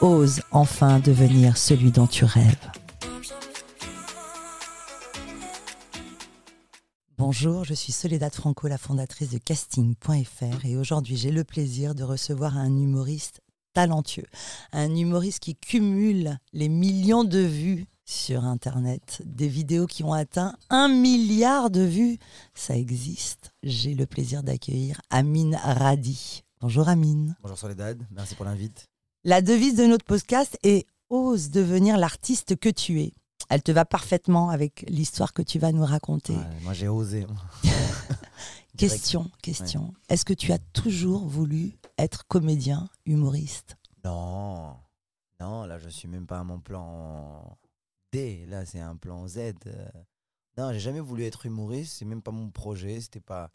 Ose 0.00 0.42
enfin 0.52 1.00
devenir 1.00 1.56
celui 1.56 1.90
dont 1.90 2.06
tu 2.06 2.24
rêves. 2.24 2.70
Bonjour, 7.16 7.64
je 7.64 7.74
suis 7.74 7.90
Soledad 7.90 8.32
Franco, 8.32 8.68
la 8.68 8.78
fondatrice 8.78 9.30
de 9.30 9.38
casting.fr 9.38 10.64
et 10.64 10.76
aujourd'hui 10.76 11.16
j'ai 11.16 11.32
le 11.32 11.42
plaisir 11.42 11.96
de 11.96 12.04
recevoir 12.04 12.56
un 12.56 12.76
humoriste 12.76 13.40
talentueux, 13.72 14.26
un 14.72 14.94
humoriste 14.94 15.40
qui 15.40 15.56
cumule 15.56 16.38
les 16.52 16.68
millions 16.68 17.24
de 17.24 17.40
vues 17.40 17.86
sur 18.04 18.44
Internet, 18.44 19.20
des 19.24 19.48
vidéos 19.48 19.88
qui 19.88 20.04
ont 20.04 20.12
atteint 20.12 20.54
un 20.70 20.86
milliard 20.86 21.70
de 21.70 21.82
vues. 21.82 22.18
Ça 22.54 22.76
existe. 22.76 23.50
J'ai 23.64 23.94
le 23.94 24.06
plaisir 24.06 24.44
d'accueillir 24.44 25.00
Amine 25.10 25.58
Radi. 25.60 26.44
Bonjour 26.60 26.88
Amine. 26.88 27.34
Bonjour 27.42 27.58
Soledad, 27.58 28.00
merci 28.12 28.36
pour 28.36 28.44
l'invite. 28.44 28.88
La 29.24 29.42
devise 29.42 29.74
de 29.74 29.84
notre 29.84 30.04
podcast 30.04 30.56
est 30.62 30.86
Ose 31.10 31.50
devenir 31.50 31.98
l'artiste 31.98 32.54
que 32.54 32.68
tu 32.68 33.00
es. 33.00 33.12
Elle 33.48 33.62
te 33.62 33.72
va 33.72 33.84
parfaitement 33.84 34.50
avec 34.50 34.84
l'histoire 34.88 35.32
que 35.32 35.42
tu 35.42 35.58
vas 35.58 35.72
nous 35.72 35.84
raconter. 35.84 36.34
Ouais, 36.34 36.60
moi 36.62 36.72
j'ai 36.72 36.86
osé. 36.86 37.26
question, 38.76 39.28
question. 39.42 39.92
Est-ce 40.08 40.24
que 40.24 40.34
tu 40.34 40.52
as 40.52 40.58
toujours 40.72 41.26
voulu 41.26 41.72
être 41.98 42.28
comédien, 42.28 42.88
humoriste? 43.06 43.76
Non, 44.04 44.76
non, 45.40 45.64
là 45.64 45.78
je 45.78 45.88
suis 45.88 46.06
même 46.06 46.26
pas 46.26 46.38
à 46.38 46.44
mon 46.44 46.60
plan 46.60 47.58
D, 48.12 48.46
là 48.46 48.64
c'est 48.66 48.80
un 48.80 48.94
plan 48.94 49.26
Z. 49.26 49.38
Euh. 49.38 49.88
Non, 50.56 50.72
j'ai 50.72 50.80
jamais 50.80 51.00
voulu 51.00 51.24
être 51.24 51.44
humoriste, 51.44 51.96
c'est 51.98 52.04
même 52.04 52.22
pas 52.22 52.30
mon 52.30 52.50
projet, 52.50 53.00
c'était 53.00 53.18
pas 53.18 53.50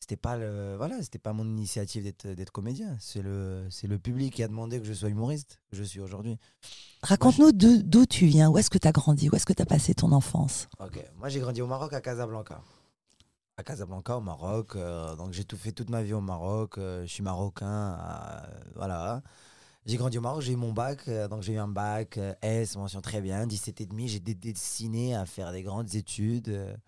c'était 0.00 0.16
pas 0.16 0.36
le 0.36 0.76
voilà 0.76 1.00
c'était 1.02 1.18
pas 1.18 1.34
mon 1.34 1.44
initiative 1.44 2.02
d'être 2.02 2.26
d'être 2.26 2.50
comédien. 2.50 2.96
C'est 2.98 3.20
le 3.20 3.66
c'est 3.70 3.86
le 3.86 3.98
public 3.98 4.34
qui 4.34 4.42
a 4.42 4.48
demandé 4.48 4.80
que 4.80 4.86
je 4.86 4.94
sois 4.94 5.10
humoriste 5.10 5.60
que 5.70 5.76
je 5.76 5.82
suis 5.84 6.00
aujourd'hui. 6.00 6.38
Raconte-nous 7.02 7.52
d'où 7.52 8.06
tu 8.06 8.26
viens 8.26 8.48
où 8.48 8.58
est-ce 8.58 8.70
que 8.70 8.78
tu 8.78 8.88
as 8.88 8.92
grandi 8.92 9.28
où 9.28 9.36
est-ce 9.36 9.46
que 9.46 9.52
tu 9.52 9.62
as 9.62 9.66
passé 9.66 9.94
ton 9.94 10.10
enfance? 10.12 10.68
Ok 10.80 11.04
moi 11.18 11.28
j'ai 11.28 11.38
grandi 11.40 11.60
au 11.60 11.66
Maroc 11.66 11.92
à 11.92 12.00
Casablanca. 12.00 12.62
À 13.58 13.62
Casablanca 13.62 14.16
au 14.16 14.22
Maroc 14.22 14.74
euh, 14.74 15.14
donc 15.16 15.32
j'ai 15.32 15.44
tout 15.44 15.58
fait 15.58 15.72
toute 15.72 15.90
ma 15.90 16.02
vie 16.02 16.14
au 16.14 16.22
Maroc 16.22 16.78
euh, 16.78 17.02
je 17.02 17.12
suis 17.12 17.22
marocain 17.22 17.98
euh, 18.00 18.40
voilà. 18.76 19.22
J'ai 19.84 19.98
grandi 19.98 20.16
au 20.16 20.22
Maroc 20.22 20.40
j'ai 20.40 20.52
eu 20.52 20.56
mon 20.56 20.72
bac 20.72 21.08
donc 21.28 21.42
j'ai 21.42 21.52
eu 21.54 21.58
un 21.58 21.68
bac 21.68 22.18
S 22.40 22.76
mention 22.76 23.02
très 23.02 23.20
bien 23.20 23.46
17 23.46 23.82
et 23.82 23.86
demi 23.86 24.08
j'ai 24.08 24.20
dessiné 24.20 25.14
à 25.14 25.26
faire 25.26 25.52
des 25.52 25.62
grandes 25.62 25.94
études 25.94 26.78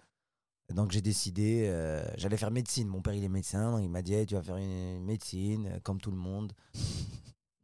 donc 0.73 0.92
j'ai 0.92 1.01
décidé, 1.01 1.67
euh, 1.69 2.03
j'allais 2.17 2.37
faire 2.37 2.51
médecine. 2.51 2.89
Mon 2.89 3.01
père 3.01 3.15
il 3.15 3.25
est 3.25 3.28
médecin, 3.28 3.73
donc 3.73 3.81
il 3.83 3.91
m'a 3.91 4.03
dit 4.03 4.27
tu 4.27 4.34
vas 4.34 4.42
faire 4.42 4.56
une 4.56 5.03
médecine 5.05 5.67
euh, 5.67 5.81
comme 5.83 6.01
tout 6.01 6.11
le 6.11 6.17
monde. 6.17 6.53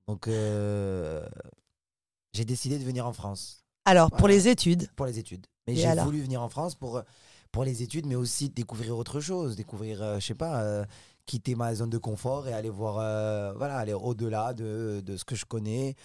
donc 0.06 0.28
euh, 0.28 1.26
j'ai 2.32 2.44
décidé 2.44 2.78
de 2.78 2.84
venir 2.84 3.06
en 3.06 3.12
France. 3.12 3.64
Alors 3.84 4.10
pour 4.10 4.28
les 4.28 4.48
études 4.48 4.88
Pour 4.96 5.06
les 5.06 5.18
études. 5.18 5.46
Mais 5.66 5.74
j'ai 5.74 5.94
voulu 5.96 6.20
venir 6.20 6.42
en 6.42 6.48
France 6.48 6.74
pour 6.74 7.02
pour 7.50 7.64
les 7.64 7.82
études, 7.82 8.04
mais 8.06 8.14
aussi 8.14 8.50
découvrir 8.50 8.96
autre 8.98 9.20
chose, 9.20 9.56
découvrir, 9.56 10.20
je 10.20 10.26
sais 10.26 10.34
pas, 10.34 10.84
quitter 11.24 11.54
ma 11.54 11.74
zone 11.74 11.88
de 11.88 11.96
confort 11.96 12.46
et 12.46 12.52
aller 12.52 12.68
voir, 12.68 12.96
voilà, 13.56 13.78
aller 13.78 13.94
au-delà 13.94 14.52
de, 14.52 15.02
de, 15.02 15.16
ce 15.16 15.24
que 15.24 15.34
je 15.34 15.46
connais. 15.46 15.96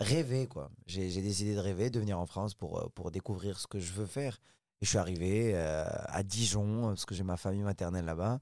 rêver 0.00 0.46
quoi. 0.46 0.70
J'ai 0.86 1.20
décidé 1.20 1.54
de 1.54 1.60
rêver, 1.60 1.90
de 1.90 2.00
venir 2.00 2.18
en 2.18 2.24
France 2.24 2.54
pour, 2.54 2.90
pour 2.94 3.10
découvrir 3.10 3.60
ce 3.60 3.66
que 3.66 3.78
je 3.78 3.92
veux 3.92 4.06
faire. 4.06 4.38
Et 4.80 4.84
je 4.84 4.90
suis 4.90 4.98
arrivé 4.98 5.52
euh, 5.54 5.84
à 6.06 6.22
Dijon, 6.22 6.88
parce 6.88 7.04
que 7.04 7.14
j'ai 7.14 7.24
ma 7.24 7.36
famille 7.36 7.62
maternelle 7.62 8.04
là-bas. 8.04 8.40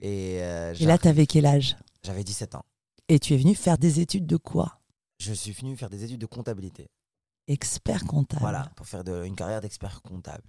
Et, 0.00 0.42
euh, 0.42 0.74
et 0.74 0.86
là, 0.86 0.98
tu 0.98 1.06
avais 1.06 1.26
quel 1.26 1.46
âge? 1.46 1.76
J'avais 2.02 2.24
17 2.24 2.56
ans. 2.56 2.64
Et 3.08 3.20
tu 3.20 3.34
es 3.34 3.36
venu 3.36 3.54
faire 3.54 3.78
des 3.78 4.00
études 4.00 4.26
de 4.26 4.36
quoi? 4.36 4.80
Je 5.20 5.32
suis 5.32 5.52
venu 5.52 5.76
faire 5.76 5.90
des 5.90 6.02
études 6.02 6.20
de 6.20 6.26
comptabilité. 6.26 6.88
Expert 7.46 8.04
comptable. 8.04 8.40
Voilà, 8.40 8.72
pour 8.74 8.86
faire 8.86 9.04
de, 9.04 9.24
une 9.24 9.36
carrière 9.36 9.60
d'expert 9.60 10.02
comptable. 10.02 10.42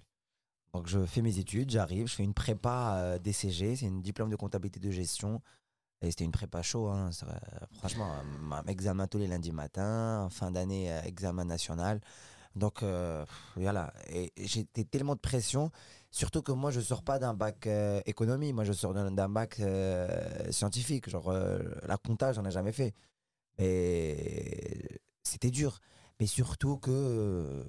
Donc 0.72 0.88
je 0.88 1.06
fais 1.06 1.22
mes 1.22 1.38
études, 1.38 1.70
j'arrive, 1.70 2.08
je 2.08 2.14
fais 2.14 2.24
une 2.24 2.34
prépa 2.34 2.96
euh, 2.96 3.18
DCG, 3.18 3.76
c'est 3.76 3.86
une 3.86 4.02
diplôme 4.02 4.30
de 4.30 4.36
comptabilité 4.36 4.80
de 4.80 4.90
gestion. 4.90 5.40
Et 6.02 6.10
c'était 6.10 6.24
une 6.24 6.32
prépa 6.32 6.60
chaud, 6.60 6.88
hein, 6.88 7.10
franchement, 7.78 8.12
examen 8.66 9.06
tous 9.06 9.18
les 9.18 9.28
lundis 9.28 9.52
matin, 9.52 10.28
fin 10.30 10.50
d'année, 10.50 10.90
examen 11.04 11.44
national. 11.44 12.00
Donc 12.56 12.82
euh, 12.82 13.24
voilà, 13.56 13.92
et 14.08 14.32
j'étais 14.36 14.84
tellement 14.84 15.14
de 15.14 15.20
pression, 15.20 15.70
surtout 16.10 16.40
que 16.40 16.52
moi 16.52 16.70
je 16.70 16.80
sors 16.80 17.02
pas 17.02 17.18
d'un 17.18 17.34
bac 17.34 17.66
euh, 17.66 18.00
économie, 18.06 18.52
moi 18.52 18.62
je 18.62 18.72
sors 18.72 18.94
d'un 18.94 19.28
bac 19.28 19.58
euh, 19.58 20.52
scientifique, 20.52 21.10
genre 21.10 21.32
la 21.32 21.96
comptage 21.96 22.36
j'en 22.36 22.44
ai 22.44 22.52
jamais 22.52 22.72
fait. 22.72 22.94
Et 23.58 25.00
c'était 25.24 25.50
dur, 25.50 25.80
mais 26.20 26.26
surtout 26.26 26.76
que 26.76 27.64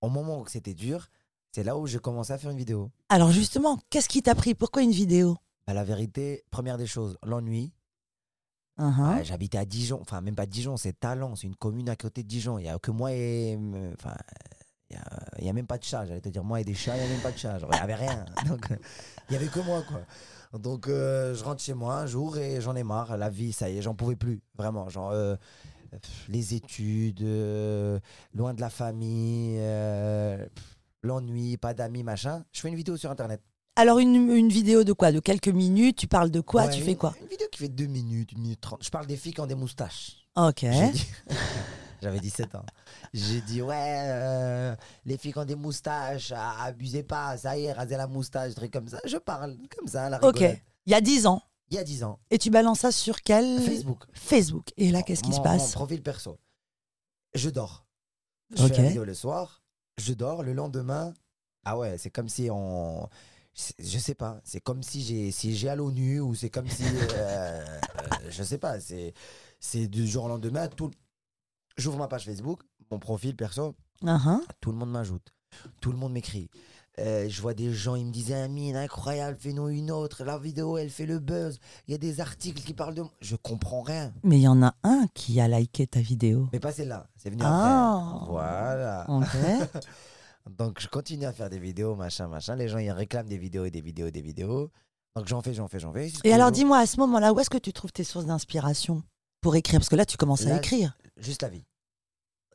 au 0.00 0.08
moment 0.08 0.40
où 0.40 0.46
c'était 0.48 0.74
dur, 0.74 1.06
c'est 1.52 1.62
là 1.62 1.76
où 1.78 1.86
j'ai 1.86 2.00
commencé 2.00 2.32
à 2.32 2.38
faire 2.38 2.50
une 2.50 2.58
vidéo. 2.58 2.90
Alors 3.08 3.30
justement, 3.30 3.78
qu'est-ce 3.88 4.08
qui 4.08 4.22
t'a 4.22 4.34
pris? 4.34 4.54
Pourquoi 4.54 4.82
une 4.82 4.90
vidéo? 4.90 5.36
Bah, 5.66 5.74
La 5.74 5.84
vérité, 5.84 6.44
première 6.50 6.76
des 6.76 6.86
choses, 6.86 7.16
l'ennui. 7.22 7.72
Uh-huh. 8.78 9.22
J'habitais 9.22 9.58
à 9.58 9.64
Dijon, 9.64 10.00
enfin 10.00 10.20
même 10.20 10.34
pas 10.34 10.46
Dijon, 10.46 10.76
c'est 10.76 10.98
Talent, 10.98 11.36
c'est 11.36 11.46
une 11.46 11.54
commune 11.54 11.88
à 11.88 11.96
côté 11.96 12.22
de 12.22 12.28
Dijon. 12.28 12.58
Il 12.58 12.64
y 12.64 12.68
a 12.68 12.78
que 12.78 12.90
moi 12.90 13.12
et. 13.12 13.58
Enfin, 13.96 14.14
il 15.38 15.44
n'y 15.44 15.50
a, 15.50 15.52
même 15.52 15.66
pas 15.66 15.78
de 15.78 15.84
chat, 15.84 16.06
j'allais 16.06 16.20
te 16.20 16.28
dire 16.28 16.44
moi 16.44 16.60
et 16.60 16.64
des 16.64 16.74
chats, 16.74 16.96
il 16.96 17.00
n'y 17.02 17.06
a 17.06 17.10
même 17.10 17.20
pas 17.20 17.32
de 17.32 17.38
chat. 17.38 17.58
il 17.60 17.68
n'y 17.68 17.76
avait 17.76 17.94
rien. 17.94 18.24
Donc, 18.46 18.66
il 18.70 19.30
n'y 19.30 19.36
avait 19.36 19.48
que 19.48 19.60
moi, 19.60 19.82
quoi. 19.82 20.00
Donc, 20.58 20.86
euh, 20.86 21.34
je 21.34 21.42
rentre 21.42 21.62
chez 21.62 21.74
moi 21.74 21.96
un 21.96 22.06
jour 22.06 22.38
et 22.38 22.60
j'en 22.60 22.76
ai 22.76 22.84
marre. 22.84 23.16
La 23.16 23.28
vie, 23.28 23.52
ça 23.52 23.68
y 23.68 23.78
est, 23.78 23.82
j'en 23.82 23.94
pouvais 23.94 24.16
plus. 24.16 24.40
Vraiment. 24.56 24.88
Genre, 24.88 25.10
euh, 25.10 25.34
les 26.28 26.54
études, 26.54 27.22
euh, 27.22 27.98
loin 28.34 28.54
de 28.54 28.60
la 28.60 28.70
famille, 28.70 29.58
l'ennui, 31.02 31.56
pas 31.56 31.74
d'amis, 31.74 32.04
machin. 32.04 32.44
Je 32.52 32.60
fais 32.60 32.68
une 32.68 32.76
vidéo 32.76 32.96
sur 32.96 33.10
Internet. 33.10 33.42
Alors, 33.76 33.98
une, 33.98 34.48
vidéo 34.48 34.84
de 34.84 34.92
quoi? 34.92 35.10
De 35.10 35.18
quelques 35.18 35.48
minutes? 35.48 35.96
Tu 35.96 36.06
parles 36.06 36.30
de 36.30 36.40
quoi? 36.40 36.68
Tu 36.68 36.80
fais 36.80 36.94
quoi? 36.94 37.14
Une 37.20 37.26
vidéo 37.26 37.48
qui 37.50 37.58
fait 37.58 37.68
2 37.68 37.86
minutes, 37.86 38.30
1 38.36 38.40
minute 38.40 38.60
30. 38.60 38.84
Je 38.84 38.90
parle 38.90 39.06
des 39.06 39.16
filles 39.16 39.34
qui 39.34 39.40
ont 39.40 39.46
des 39.46 39.56
moustaches. 39.56 40.24
Ok. 40.36 40.64
J'avais 42.02 42.20
17 42.20 42.54
ans. 42.54 42.64
J'ai 43.12 43.40
dit, 43.40 43.62
ouais, 43.62 44.02
euh, 44.06 44.76
les 45.06 45.16
filles 45.16 45.32
qui 45.32 45.38
ont 45.38 45.44
des 45.44 45.56
moustaches, 45.56 46.32
abusez 46.32 47.02
pas, 47.02 47.36
ça 47.36 47.56
y 47.56 47.64
est, 47.64 47.72
rasez 47.72 47.96
la 47.96 48.06
moustache, 48.06 48.54
truc 48.54 48.70
comme 48.70 48.88
ça. 48.88 49.00
Je 49.06 49.16
parle 49.16 49.56
comme 49.76 49.88
ça, 49.88 50.08
la 50.08 50.22
Ok. 50.24 50.40
Il 50.86 50.92
y 50.92 50.94
a 50.94 51.00
10 51.00 51.26
ans. 51.26 51.42
Il 51.70 51.76
y 51.76 51.78
a 51.78 51.84
10 51.84 52.04
ans. 52.04 52.20
Et 52.30 52.38
tu 52.38 52.50
balances 52.50 52.80
ça 52.80 52.92
sur 52.92 53.22
quel 53.22 53.60
Facebook. 53.60 54.04
Facebook. 54.12 54.66
Et 54.76 54.90
là, 54.90 55.02
qu'est-ce 55.02 55.22
qui 55.22 55.32
se 55.32 55.40
passe? 55.40 55.68
Mon 55.68 55.72
profil 55.72 56.02
perso. 56.02 56.38
Je 57.34 57.50
dors. 57.50 57.86
Je 58.54 58.66
fais 58.66 58.82
la 58.82 58.88
vidéo 58.88 59.04
le 59.04 59.14
soir, 59.14 59.64
je 59.98 60.12
dors. 60.12 60.42
Le 60.42 60.52
lendemain, 60.52 61.14
ah 61.64 61.78
ouais, 61.78 61.98
c'est 61.98 62.10
comme 62.10 62.28
si 62.28 62.48
on 62.50 63.08
je 63.78 63.98
sais 63.98 64.14
pas, 64.14 64.40
c'est 64.44 64.60
comme 64.60 64.82
si 64.82 65.02
j'ai 65.02 65.30
si 65.30 65.54
j'ai 65.54 65.68
à 65.68 65.76
l'ONU 65.76 66.20
ou 66.20 66.34
c'est 66.34 66.50
comme 66.50 66.68
si 66.68 66.84
euh, 66.84 66.98
euh, 67.16 67.60
je 68.28 68.42
sais 68.42 68.58
pas, 68.58 68.80
c'est 68.80 69.14
c'est 69.60 69.86
du 69.86 70.06
jour 70.06 70.24
au 70.24 70.28
lendemain 70.28 70.68
tout 70.68 70.90
j'ouvre 71.76 71.98
ma 71.98 72.08
page 72.08 72.24
Facebook, 72.24 72.62
mon 72.90 72.98
profil 72.98 73.36
perso, 73.36 73.76
uh-huh. 74.02 74.40
tout 74.60 74.72
le 74.72 74.78
monde 74.78 74.90
m'ajoute, 74.90 75.32
tout 75.80 75.92
le 75.92 75.98
monde 75.98 76.12
m'écrit. 76.12 76.50
Euh, 77.00 77.28
je 77.28 77.42
vois 77.42 77.54
des 77.54 77.72
gens, 77.72 77.96
ils 77.96 78.06
me 78.06 78.12
disaient 78.12 78.34
Amine, 78.34 78.76
incroyable, 78.76 79.36
fais-nous 79.40 79.68
une 79.68 79.90
autre. 79.90 80.22
La 80.22 80.38
vidéo, 80.38 80.78
elle 80.78 80.90
fait 80.90 81.06
le 81.06 81.18
buzz. 81.18 81.58
Il 81.88 81.90
y 81.90 81.94
a 81.94 81.98
des 81.98 82.20
articles 82.20 82.62
qui 82.62 82.72
parlent 82.72 82.94
de 82.94 83.02
moi. 83.02 83.10
Je 83.20 83.34
comprends 83.34 83.82
rien. 83.82 84.12
Mais 84.22 84.38
il 84.38 84.42
y 84.42 84.48
en 84.48 84.62
a 84.62 84.74
un 84.84 85.06
qui 85.12 85.40
a 85.40 85.48
liké 85.48 85.88
ta 85.88 86.00
vidéo. 86.00 86.48
Mais 86.52 86.60
pas 86.60 86.70
celle-là, 86.70 87.08
c'est 87.16 87.30
venu 87.30 87.42
ah. 87.44 88.12
après. 88.14 88.30
Voilà. 88.30 89.06
Ok. 89.08 89.26
Donc, 90.50 90.80
je 90.80 90.88
continue 90.88 91.24
à 91.24 91.32
faire 91.32 91.48
des 91.50 91.58
vidéos, 91.58 91.94
machin, 91.94 92.28
machin. 92.28 92.54
Les 92.56 92.68
gens, 92.68 92.78
ils 92.78 92.90
réclament 92.90 93.28
des 93.28 93.38
vidéos 93.38 93.64
et 93.64 93.70
des 93.70 93.80
vidéos 93.80 94.06
et 94.08 94.12
des 94.12 94.20
vidéos. 94.22 94.70
Donc, 95.16 95.26
j'en 95.26 95.40
fais, 95.40 95.54
j'en 95.54 95.68
fais, 95.68 95.78
j'en 95.78 95.92
fais. 95.92 96.12
Et 96.24 96.32
alors, 96.32 96.50
dis-moi, 96.52 96.78
à 96.78 96.86
ce 96.86 96.98
moment-là, 97.00 97.32
où 97.32 97.40
est-ce 97.40 97.50
que 97.50 97.58
tu 97.58 97.72
trouves 97.72 97.92
tes 97.92 98.04
sources 98.04 98.26
d'inspiration 98.26 99.02
pour 99.40 99.56
écrire? 99.56 99.80
Parce 99.80 99.88
que 99.88 99.96
là, 99.96 100.04
tu 100.04 100.16
commences 100.16 100.44
à 100.46 100.56
écrire. 100.58 100.96
Juste 101.16 101.42
la 101.42 101.48
vie. 101.48 101.64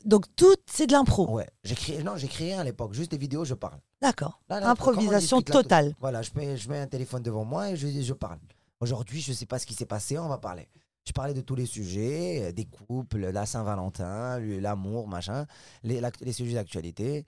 Donc, 0.05 0.25
tout, 0.35 0.55
c'est 0.71 0.87
de 0.87 0.93
l'impro 0.93 1.29
Ouais. 1.29 1.49
J'écris, 1.63 2.03
non, 2.03 2.15
j'écris 2.15 2.45
rien 2.45 2.59
à 2.59 2.63
l'époque. 2.63 2.93
Juste 2.93 3.11
des 3.11 3.17
vidéos, 3.17 3.43
je 3.43 3.53
parle. 3.53 3.79
D'accord. 4.01 4.39
Improvisation 4.71 5.41
totale. 5.63 5.95
voilà, 5.99 6.21
je 6.21 6.31
mets, 6.35 6.55
je 6.57 6.69
mets 6.69 6.79
un 6.79 6.87
téléphone 6.87 7.21
devant 7.23 7.43
moi 7.43 7.71
et 7.71 7.75
je, 7.75 7.87
je 7.87 8.13
parle. 8.13 8.39
Aujourd'hui, 8.79 9.19
je 9.19 9.31
ne 9.31 9.35
sais 9.35 9.45
pas 9.45 9.59
ce 9.59 9.65
qui 9.65 9.73
s'est 9.73 9.85
passé, 9.85 10.17
on 10.17 10.29
va 10.29 10.37
parler. 10.37 10.69
Je 11.05 11.11
parlais 11.11 11.33
de 11.33 11.41
tous 11.41 11.55
les 11.55 11.65
sujets, 11.65 12.43
euh, 12.43 12.51
des 12.53 12.65
couples, 12.65 13.17
la 13.31 13.45
Saint-Valentin, 13.45 14.39
le- 14.39 14.59
l'amour, 14.59 15.07
machin, 15.07 15.45
les, 15.83 16.01
les 16.21 16.33
sujets 16.33 16.53
d'actualité. 16.53 17.25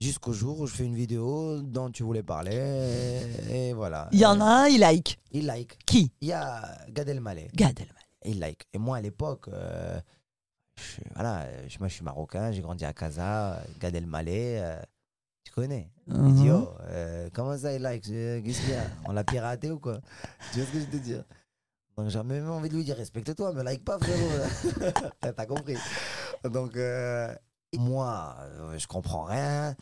Jusqu'au 0.00 0.32
jour 0.32 0.60
où 0.60 0.66
je 0.68 0.74
fais 0.74 0.84
une 0.84 0.94
vidéo 0.94 1.60
dont 1.60 1.90
tu 1.90 2.04
voulais 2.04 2.22
parler. 2.22 3.20
Et, 3.50 3.72
voilà. 3.72 4.08
Il 4.12 4.20
y 4.20 4.26
en 4.26 4.40
a 4.40 4.44
un, 4.44 4.66
il 4.68 4.78
like. 4.78 5.18
Il 5.32 5.46
like. 5.46 5.76
Qui? 5.86 6.12
Il 6.20 6.28
y 6.28 6.32
a 6.32 6.62
Gad 6.90 7.08
Elmaleh. 7.08 7.48
Gad 7.54 7.80
Elmaleh. 7.80 8.06
Il 8.24 8.38
like. 8.38 8.62
Et 8.72 8.78
moi, 8.78 8.98
à 8.98 9.00
l'époque, 9.00 9.48
euh, 9.48 9.98
je, 10.76 11.00
voilà, 11.14 11.46
je- 11.66 11.78
moi, 11.80 11.88
je 11.88 11.94
suis 11.94 12.04
marocain, 12.04 12.52
j'ai 12.52 12.60
grandi 12.62 12.84
à 12.84 12.92
Casa, 12.92 13.60
Gad 13.80 13.94
Elmaleh, 13.96 14.60
euh, 14.60 14.80
tu 15.42 15.52
connais? 15.52 15.90
Il 16.06 16.34
dit, 16.34 16.44
Mhm. 16.48 16.52
oh, 16.52 16.70
euh, 16.90 17.28
comment 17.32 17.58
ça, 17.58 17.72
il 17.74 17.82
like? 17.82 18.04
Qu'est-ce 18.04 18.60
qu'il 18.60 18.70
y 18.70 18.74
a? 18.74 18.84
On 19.04 19.12
l'a 19.12 19.24
piraté 19.24 19.72
ou 19.72 19.80
quoi? 19.80 19.98
Tu 20.52 20.60
vois 20.60 20.66
ce 20.68 20.72
que 20.74 20.78
je 20.78 20.84
veux 20.84 20.90
te 20.92 20.96
dire? 20.98 21.24
Donc, 21.96 22.08
j'ai 22.08 22.22
même 22.22 22.48
envie 22.48 22.68
de 22.68 22.74
lui 22.76 22.84
dire, 22.84 22.96
respecte-toi, 22.96 23.52
me 23.52 23.64
like 23.64 23.84
pas, 23.84 23.98
frérot. 23.98 25.12
T'as 25.20 25.46
compris 25.46 25.74
Donc, 26.44 26.76
euh, 26.76 27.34
moi, 27.76 28.36
euh, 28.40 28.78
je 28.78 28.86
comprends 28.86 29.24
rien. 29.24 29.74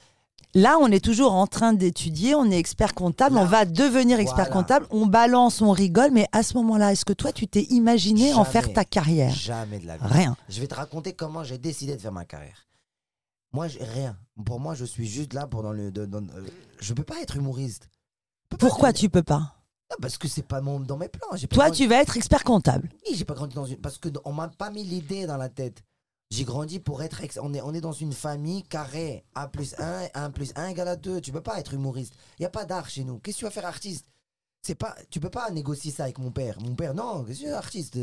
Là, 0.54 0.78
on 0.80 0.86
est 0.90 1.04
toujours 1.04 1.34
en 1.34 1.46
train 1.46 1.74
d'étudier, 1.74 2.34
on 2.34 2.50
est 2.50 2.58
expert 2.58 2.94
comptable, 2.94 3.34
Là. 3.34 3.42
on 3.42 3.44
va 3.44 3.66
devenir 3.66 4.18
expert 4.18 4.46
Voilà. 4.46 4.52
comptable, 4.52 4.86
on 4.90 5.04
balance, 5.06 5.60
on 5.60 5.70
rigole, 5.70 6.10
mais 6.12 6.26
à 6.32 6.42
ce 6.42 6.54
moment-là, 6.54 6.92
est-ce 6.92 7.04
que 7.04 7.12
toi, 7.12 7.30
tu 7.30 7.46
t'es 7.46 7.64
imaginé 7.64 8.32
en 8.32 8.44
faire 8.44 8.72
ta 8.72 8.84
carrière? 8.84 9.32
Jamais 9.34 9.78
de 9.80 9.86
la 9.86 9.98
vie. 9.98 10.04
Rien. 10.06 10.36
Je 10.48 10.60
vais 10.60 10.66
te 10.66 10.74
raconter 10.74 11.12
comment 11.12 11.44
j'ai 11.44 11.58
décidé 11.58 11.94
de 11.94 12.00
faire 12.00 12.12
ma 12.12 12.24
carrière. 12.24 12.66
Moi, 13.52 13.66
rien. 13.94 14.16
Pour 14.44 14.58
moi, 14.60 14.74
je 14.74 14.84
suis 14.86 15.06
juste 15.06 15.34
là 15.34 15.46
pour 15.46 15.62
dans 15.62 15.72
le. 15.72 15.90
dans- 15.90 16.18
euh, 16.18 16.46
je 16.80 16.94
peux 16.94 17.04
pas 17.04 17.20
être 17.20 17.36
humoriste. 17.36 17.88
Pourquoi 18.58 18.90
être- 18.90 18.96
tu 18.96 19.08
peux 19.10 19.22
pas? 19.22 19.52
Parce 20.00 20.18
que 20.18 20.26
c'est 20.26 20.42
pas 20.46 20.60
mon, 20.60 20.80
dans 20.80 20.96
mes 20.96 21.08
plans. 21.08 21.28
Toi, 21.50 21.66
grandi- 21.66 21.82
tu 21.82 21.86
vas 21.86 21.96
être 22.02 22.16
expert 22.16 22.44
comptable. 22.44 22.88
Oui, 23.08 23.14
j'ai 23.16 23.24
pas 23.24 23.34
grandi 23.34 23.54
dans 23.54 23.64
une. 23.66 23.76
Parce 23.76 23.98
que 23.98 24.08
on 24.24 24.32
m'a 24.32 24.48
pas 24.48 24.70
mis 24.70 24.82
l'idée 24.84 25.26
dans 25.26 25.36
la 25.36 25.48
tête. 25.48 25.82
J'ai 26.31 26.44
grandi 26.44 26.81
pour 26.81 27.02
être. 27.02 27.23
ex- 27.23 27.38
On 27.43 27.55
est, 27.55 27.61
on 27.62 27.73
est 27.73 27.81
dans 27.81 27.93
une 27.93 28.12
famille 28.12 28.62
carrée. 28.64 29.25
A 29.34 29.46
plus 29.49 29.75
1, 29.78 30.08
1 30.14 30.31
plus 30.31 30.52
1 30.56 30.69
égale 30.69 30.88
à 30.88 30.96
2. 30.96 31.20
Tu 31.20 31.31
peux 31.32 31.40
pas 31.43 31.58
être 31.61 31.73
humoriste. 31.75 32.14
Il 32.38 32.43
y 32.43 32.46
a 32.46 32.50
pas 32.50 32.64
d'art 32.64 32.88
chez 32.88 33.05
nous. 33.05 33.19
Qu'est-ce 33.20 33.37
que 33.37 33.40
tu 33.40 33.44
vas 33.44 33.50
faire 33.50 33.67
artiste? 33.67 34.06
C'est 34.62 34.75
pas, 34.75 34.96
tu 35.11 35.20
peux 35.20 35.31
pas 35.31 35.49
négocier 35.50 35.93
ça 35.93 36.05
avec 36.05 36.19
mon 36.19 36.32
père. 36.32 36.61
Mon 36.61 36.75
père, 36.75 36.94
non, 36.94 37.23
qu'est-ce 37.25 37.43
que 37.43 37.52
artiste? 37.52 37.96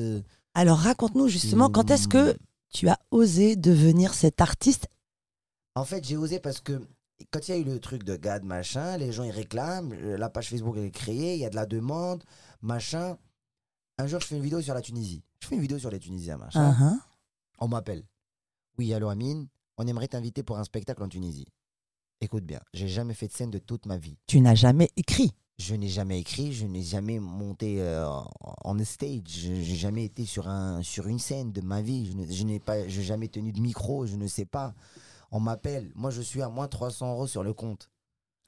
Alors, 0.53 0.77
raconte-nous 0.79 1.27
justement 1.27 1.69
quand 1.69 1.91
est-ce 1.91 2.07
que 2.07 2.37
tu 2.73 2.87
as 2.87 2.97
osé 3.11 3.55
devenir 3.57 4.13
cet 4.13 4.39
artiste? 4.39 4.87
En 5.75 5.83
fait, 5.83 6.05
j'ai 6.05 6.15
osé 6.15 6.39
parce 6.39 6.61
que 6.61 6.81
quand 7.31 7.47
il 7.47 7.51
y 7.51 7.53
a 7.55 7.57
eu 7.57 7.63
le 7.65 7.79
truc 7.79 8.03
de 8.03 8.15
GAD, 8.15 8.43
machin, 8.45 8.95
les 8.97 9.11
gens 9.11 9.23
ils 9.23 9.31
réclament, 9.31 9.91
euh, 9.93 10.17
la 10.17 10.29
page 10.29 10.49
Facebook 10.49 10.75
elle 10.77 10.85
est 10.85 10.91
créée, 10.91 11.33
il 11.33 11.39
y 11.41 11.45
a 11.45 11.49
de 11.49 11.55
la 11.55 11.65
demande, 11.65 12.23
machin. 12.61 13.17
Un 13.97 14.07
jour, 14.07 14.19
je 14.21 14.27
fais 14.27 14.35
une 14.37 14.43
vidéo 14.43 14.61
sur 14.61 14.73
la 14.73 14.81
Tunisie. 14.81 15.23
Je 15.41 15.47
fais 15.47 15.55
une 15.55 15.61
vidéo 15.61 15.77
sur 15.79 15.89
les 15.91 15.99
Tunisiens, 15.99 16.37
machin. 16.37 16.69
Uhum. 16.79 16.99
On 17.59 17.67
m'appelle. 17.67 18.03
Oui, 18.77 18.93
allô 18.93 19.09
Amine, 19.09 19.47
on 19.77 19.87
aimerait 19.87 20.07
t'inviter 20.07 20.43
pour 20.43 20.57
un 20.57 20.63
spectacle 20.63 21.03
en 21.03 21.07
Tunisie. 21.09 21.47
Écoute 22.21 22.43
bien, 22.45 22.59
j'ai 22.73 22.87
jamais 22.87 23.13
fait 23.13 23.27
de 23.27 23.33
scène 23.33 23.51
de 23.51 23.59
toute 23.59 23.85
ma 23.85 23.97
vie. 23.97 24.17
Tu 24.27 24.39
n'as 24.41 24.55
jamais 24.55 24.89
écrit? 24.95 25.31
Je 25.59 25.75
n'ai 25.75 25.87
jamais 25.87 26.19
écrit, 26.19 26.51
je 26.51 26.65
n'ai 26.65 26.81
jamais 26.81 27.19
monté 27.19 27.79
euh, 27.79 28.07
en 28.09 28.25
en 28.65 28.83
stage, 28.83 29.21
je 29.27 29.49
n'ai 29.51 29.63
jamais 29.63 30.05
été 30.05 30.25
sur, 30.25 30.47
un, 30.47 30.81
sur 30.81 31.07
une 31.07 31.19
scène 31.19 31.51
de 31.51 31.61
ma 31.61 31.81
vie, 31.81 32.11
je 32.31 32.43
n'ai- 32.43 32.59
pas, 32.59 32.87
jamais 32.87 33.27
tenu 33.27 33.51
de 33.51 33.59
micro, 33.61 34.07
je 34.07 34.15
ne 34.15 34.25
sais 34.25 34.45
pas. 34.45 34.73
On 35.31 35.39
m'appelle, 35.39 35.91
moi 35.95 36.09
je 36.09 36.21
suis 36.21 36.41
à 36.41 36.49
moins 36.49 36.67
300 36.67 37.11
euros 37.11 37.27
sur 37.27 37.43
le 37.43 37.53
compte. 37.53 37.89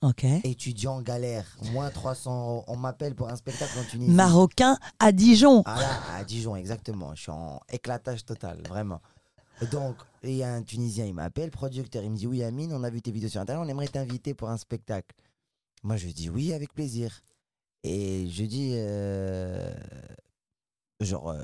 Ok. 0.01 0.23
Étudiant 0.43 0.95
en 0.97 1.01
galère, 1.01 1.45
moins 1.73 1.89
300 1.91 2.39
euros. 2.49 2.63
On 2.67 2.75
m'appelle 2.75 3.13
pour 3.15 3.29
un 3.29 3.35
spectacle 3.35 3.77
en 3.77 3.83
Tunisie. 3.83 4.11
Marocain 4.11 4.77
à 4.99 5.11
Dijon. 5.11 5.61
Ah 5.65 5.79
là, 5.79 6.01
à 6.15 6.23
Dijon, 6.23 6.55
exactement. 6.55 7.13
Je 7.15 7.21
suis 7.23 7.31
en 7.31 7.59
éclatage 7.71 8.25
total, 8.25 8.61
vraiment. 8.67 9.01
Donc, 9.71 9.95
il 10.23 10.35
y 10.35 10.43
a 10.43 10.53
un 10.53 10.63
Tunisien, 10.63 11.05
il 11.05 11.13
m'appelle, 11.13 11.49
producteur, 11.51 12.03
il 12.03 12.11
me 12.11 12.17
dit 12.17 12.27
Oui, 12.27 12.43
Amine, 12.43 12.73
on 12.73 12.83
a 12.83 12.89
vu 12.89 13.01
tes 13.01 13.11
vidéos 13.11 13.29
sur 13.29 13.41
Internet, 13.41 13.65
on 13.65 13.69
aimerait 13.69 13.87
t'inviter 13.87 14.33
pour 14.33 14.49
un 14.49 14.57
spectacle. 14.57 15.15
Moi, 15.83 15.97
je 15.97 16.07
dis 16.07 16.29
Oui, 16.29 16.53
avec 16.53 16.73
plaisir. 16.73 17.21
Et 17.83 18.27
je 18.29 18.43
dis 18.43 18.71
euh, 18.73 19.73
Genre, 20.99 21.29
euh, 21.29 21.41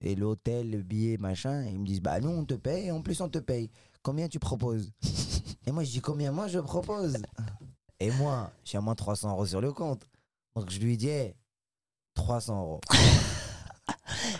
et 0.00 0.14
l'hôtel, 0.14 0.70
le 0.70 0.82
billet, 0.82 1.16
machin. 1.18 1.64
Ils 1.64 1.78
me 1.78 1.86
disent 1.86 2.00
Bah, 2.00 2.20
nous, 2.20 2.30
on 2.30 2.44
te 2.44 2.54
paye, 2.54 2.90
en 2.90 3.02
plus, 3.02 3.20
on 3.20 3.28
te 3.28 3.38
paye. 3.38 3.70
Combien 4.02 4.28
tu 4.28 4.38
proposes? 4.38 4.92
Et 5.66 5.72
moi, 5.72 5.84
je 5.84 5.90
dis 5.90 6.00
Combien 6.00 6.32
moi, 6.32 6.46
je 6.46 6.58
propose? 6.60 7.18
Et 7.98 8.10
moi, 8.12 8.52
j'ai 8.64 8.78
à 8.78 8.80
moins 8.80 8.94
300 8.94 9.30
euros 9.32 9.46
sur 9.46 9.60
le 9.60 9.72
compte. 9.72 10.06
Donc, 10.54 10.70
je 10.70 10.78
lui 10.78 10.96
dis 10.96 11.08
Eh, 11.08 11.34
300 12.14 12.60
euros. 12.60 12.80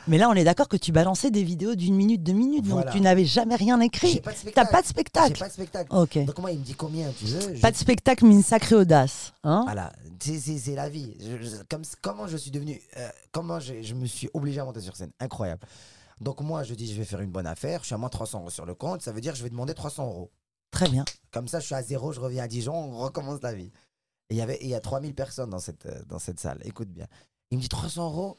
Mais 0.08 0.18
là, 0.18 0.28
on 0.28 0.34
est 0.34 0.44
d'accord 0.44 0.68
que 0.68 0.76
tu 0.76 0.92
balançais 0.92 1.30
des 1.30 1.42
vidéos 1.42 1.74
d'une 1.74 1.94
minute, 1.94 2.22
deux 2.22 2.32
minutes, 2.32 2.66
donc 2.66 2.90
tu 2.90 3.00
n'avais 3.00 3.24
jamais 3.24 3.56
rien 3.56 3.80
écrit. 3.80 4.20
pas 4.20 4.32
de 4.32 4.36
T'as 4.36 4.40
spectacle. 4.40 4.70
pas 4.72 4.80
de 4.80 4.86
J'ai 4.86 4.90
spectacle. 4.90 5.38
pas 5.38 5.48
de 5.48 5.52
spectacle. 5.52 5.94
Ok. 5.96 6.24
Donc 6.24 6.38
moi, 6.38 6.52
il 6.52 6.58
me 6.60 6.64
dit 6.64 6.74
combien 6.74 7.10
tu 7.18 7.24
veux 7.26 7.54
Je- 7.56 7.60
Pas 7.60 7.70
de 7.70 7.76
spectacle, 7.76 8.24
mais 8.26 8.34
une 8.34 8.42
sacrée 8.42 8.74
audace. 8.76 9.32
Hein 9.44 9.62
Voilà, 9.64 9.92
c'est- 10.20 10.74
la 10.74 10.88
vie. 10.88 11.14
Je- 11.20 11.46
je- 11.48 11.56
comme, 11.68 11.82
comment 12.02 12.26
je 12.26 12.36
suis 12.36 12.50
devenu, 12.50 12.80
euh, 12.96 13.08
comment 13.32 13.60
je, 13.60 13.94
me 13.94 14.06
suis 14.06 14.28
obligé 14.34 14.60
à 14.60 14.64
monter 14.64 14.80
sur 14.80 14.96
scène. 14.96 15.10
Incroyable. 15.20 15.60
Donc 16.20 16.40
moi, 16.40 16.62
je 16.62 16.74
dis, 16.74 16.90
je 16.92 16.96
vais 16.98 17.04
faire 17.04 17.20
une 17.20 17.30
bonne 17.30 17.46
affaire. 17.46 17.80
Je 17.82 17.86
suis 17.86 17.94
à 17.94 17.98
moins 17.98 18.08
300 18.08 18.40
euros 18.40 18.50
sur 18.50 18.64
le 18.66 18.74
compte. 18.74 19.02
Ça 19.02 19.12
veut 19.12 19.20
dire, 19.20 19.34
je 19.34 19.42
vais 19.42 19.50
demander 19.50 19.74
300 19.74 20.06
euros. 20.06 20.30
Très 20.70 20.88
bien. 20.88 21.04
Comme 21.30 21.46
ça, 21.48 21.60
je 21.60 21.66
suis 21.66 21.74
à 21.74 21.82
zéro, 21.82 22.12
je 22.12 22.20
reviens 22.20 22.44
à 22.44 22.48
Dijon, 22.48 22.74
on 22.74 22.98
recommence 22.98 23.40
la 23.42 23.52
vie. 23.54 23.70
Et 24.30 24.34
il 24.34 24.36
y 24.36 24.40
avait, 24.40 24.58
il 24.62 24.68
y 24.68 24.74
a 24.74 24.80
3000 24.80 25.14
personnes 25.14 25.50
dans 25.50 25.58
cette, 25.58 25.86
euh, 25.86 26.02
dans 26.08 26.18
cette 26.18 26.40
salle. 26.40 26.58
Écoute 26.64 26.88
bien. 26.88 27.06
Il 27.50 27.58
me 27.58 27.62
dit 27.62 27.68
300 27.68 28.06
euros. 28.06 28.38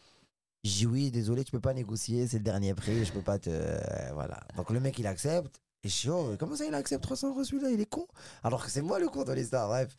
Je 0.63 0.71
dis 0.71 0.85
oui, 0.85 1.11
désolé, 1.11 1.43
tu 1.43 1.51
peux 1.51 1.59
pas 1.59 1.73
négocier, 1.73 2.27
c'est 2.27 2.37
le 2.39 2.43
dernier 2.43 2.73
prix, 2.73 3.05
je 3.05 3.13
peux 3.13 3.21
pas 3.21 3.39
te. 3.39 3.49
euh, 3.49 4.11
voilà. 4.13 4.39
Donc 4.55 4.69
le 4.69 4.79
mec, 4.79 4.97
il 4.99 5.07
accepte. 5.07 5.61
Et 5.83 5.89
suis, 5.89 6.09
oh, 6.09 6.35
comment 6.39 6.55
ça, 6.55 6.65
il 6.65 6.73
accepte 6.73 7.03
300 7.03 7.29
euros 7.29 7.43
celui-là 7.43 7.69
Il 7.69 7.79
est 7.79 7.85
con. 7.85 8.07
Alors 8.43 8.65
que 8.65 8.71
c'est 8.71 8.81
moi 8.81 8.99
le 8.99 9.07
con 9.07 9.23
de 9.23 9.31
l'histoire, 9.31 9.67
bref. 9.69 9.95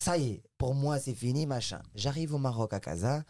Ça 0.00 0.16
y 0.16 0.30
est, 0.32 0.42
pour 0.58 0.74
moi, 0.74 1.00
c'est 1.00 1.14
fini, 1.14 1.46
machin. 1.46 1.82
J'arrive 1.94 2.34
au 2.34 2.38
Maroc 2.38 2.72
à 2.72 2.80
Casa. 2.80 3.24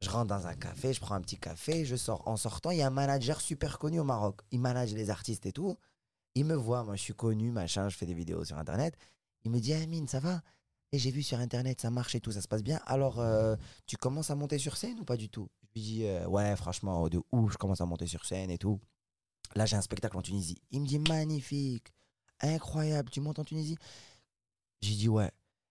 Je 0.00 0.10
rentre 0.10 0.26
dans 0.28 0.46
un 0.46 0.54
café, 0.54 0.92
je 0.92 1.00
prends 1.00 1.14
un 1.14 1.20
petit 1.20 1.38
café, 1.38 1.84
je 1.84 1.96
sors. 1.96 2.26
En 2.28 2.36
sortant, 2.36 2.70
il 2.70 2.78
y 2.78 2.82
a 2.82 2.86
un 2.86 2.90
manager 2.90 3.40
super 3.40 3.78
connu 3.78 4.00
au 4.00 4.04
Maroc. 4.04 4.40
Il 4.50 4.60
manage 4.60 4.92
les 4.94 5.10
artistes 5.10 5.46
et 5.46 5.52
tout. 5.52 5.76
Il 6.34 6.44
me 6.44 6.54
voit, 6.54 6.84
moi 6.84 6.96
je 6.96 7.02
suis 7.02 7.14
connu, 7.14 7.50
machin, 7.50 7.88
je 7.88 7.96
fais 7.96 8.06
des 8.06 8.14
vidéos 8.14 8.44
sur 8.44 8.58
Internet. 8.58 8.96
Il 9.44 9.50
me 9.50 9.58
dit, 9.60 9.72
Amine, 9.74 10.08
ça 10.08 10.20
va? 10.20 10.42
Et 10.92 10.98
j'ai 10.98 11.10
vu 11.10 11.22
sur 11.22 11.40
Internet, 11.40 11.80
ça 11.80 11.90
marche 11.90 12.14
et 12.14 12.20
tout, 12.20 12.32
ça 12.32 12.42
se 12.42 12.48
passe 12.48 12.62
bien. 12.62 12.78
Alors, 12.84 13.18
euh, 13.18 13.56
tu 13.86 13.96
commences 13.96 14.30
à 14.30 14.34
monter 14.34 14.58
sur 14.58 14.76
scène 14.76 15.00
ou 15.00 15.04
pas 15.04 15.16
du 15.16 15.30
tout? 15.30 15.48
Je 15.62 15.80
lui 15.80 15.80
dis, 15.80 16.04
euh, 16.04 16.26
ouais, 16.26 16.54
franchement, 16.56 17.08
de 17.08 17.22
ouf, 17.32 17.52
je 17.52 17.56
commence 17.56 17.80
à 17.80 17.86
monter 17.86 18.06
sur 18.06 18.26
scène 18.26 18.50
et 18.50 18.58
tout. 18.58 18.78
Là, 19.54 19.64
j'ai 19.64 19.76
un 19.76 19.80
spectacle 19.80 20.18
en 20.18 20.22
Tunisie. 20.22 20.60
Il 20.70 20.82
me 20.82 20.86
dit, 20.86 20.98
magnifique, 20.98 21.94
incroyable, 22.40 23.08
tu 23.08 23.20
montes 23.20 23.38
en 23.38 23.44
Tunisie? 23.44 23.78
J'ai 24.82 24.94
dit, 24.94 25.08
ouais. 25.08 25.30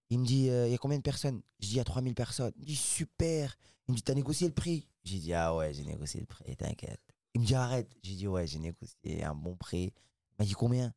Il 0.09 0.19
me 0.19 0.25
dit, 0.25 0.49
euh, 0.49 0.67
il 0.67 0.71
y 0.71 0.75
a 0.75 0.79
combien 0.79 0.97
de 0.97 1.03
personnes? 1.03 1.41
Je 1.59 1.67
dis, 1.67 1.73
il 1.73 1.77
y 1.77 1.79
a 1.79 1.83
3000 1.83 2.15
personnes. 2.15 2.51
Il 2.55 2.61
me 2.61 2.65
dit, 2.65 2.75
super. 2.75 3.55
Il 3.87 3.91
me 3.91 3.97
dit, 3.97 4.03
t'as 4.03 4.15
négocié 4.15 4.47
le 4.47 4.53
prix? 4.53 4.87
J'ai 5.03 5.19
dit, 5.19 5.33
ah 5.35 5.55
ouais, 5.55 5.71
j'ai 5.71 5.83
négocié 5.83 6.19
le 6.19 6.25
prix, 6.25 6.55
t'inquiète. 6.55 6.99
Il 7.35 7.41
me 7.41 7.45
dit, 7.45 7.53
arrête. 7.53 7.95
J'ai 8.01 8.15
dit, 8.15 8.27
ouais, 8.27 8.47
j'ai 8.47 8.59
négocié 8.59 9.23
un 9.23 9.35
bon 9.35 9.55
prix. 9.55 9.93
Il 9.93 10.35
m'a 10.39 10.45
dit, 10.45 10.53
combien? 10.53 10.93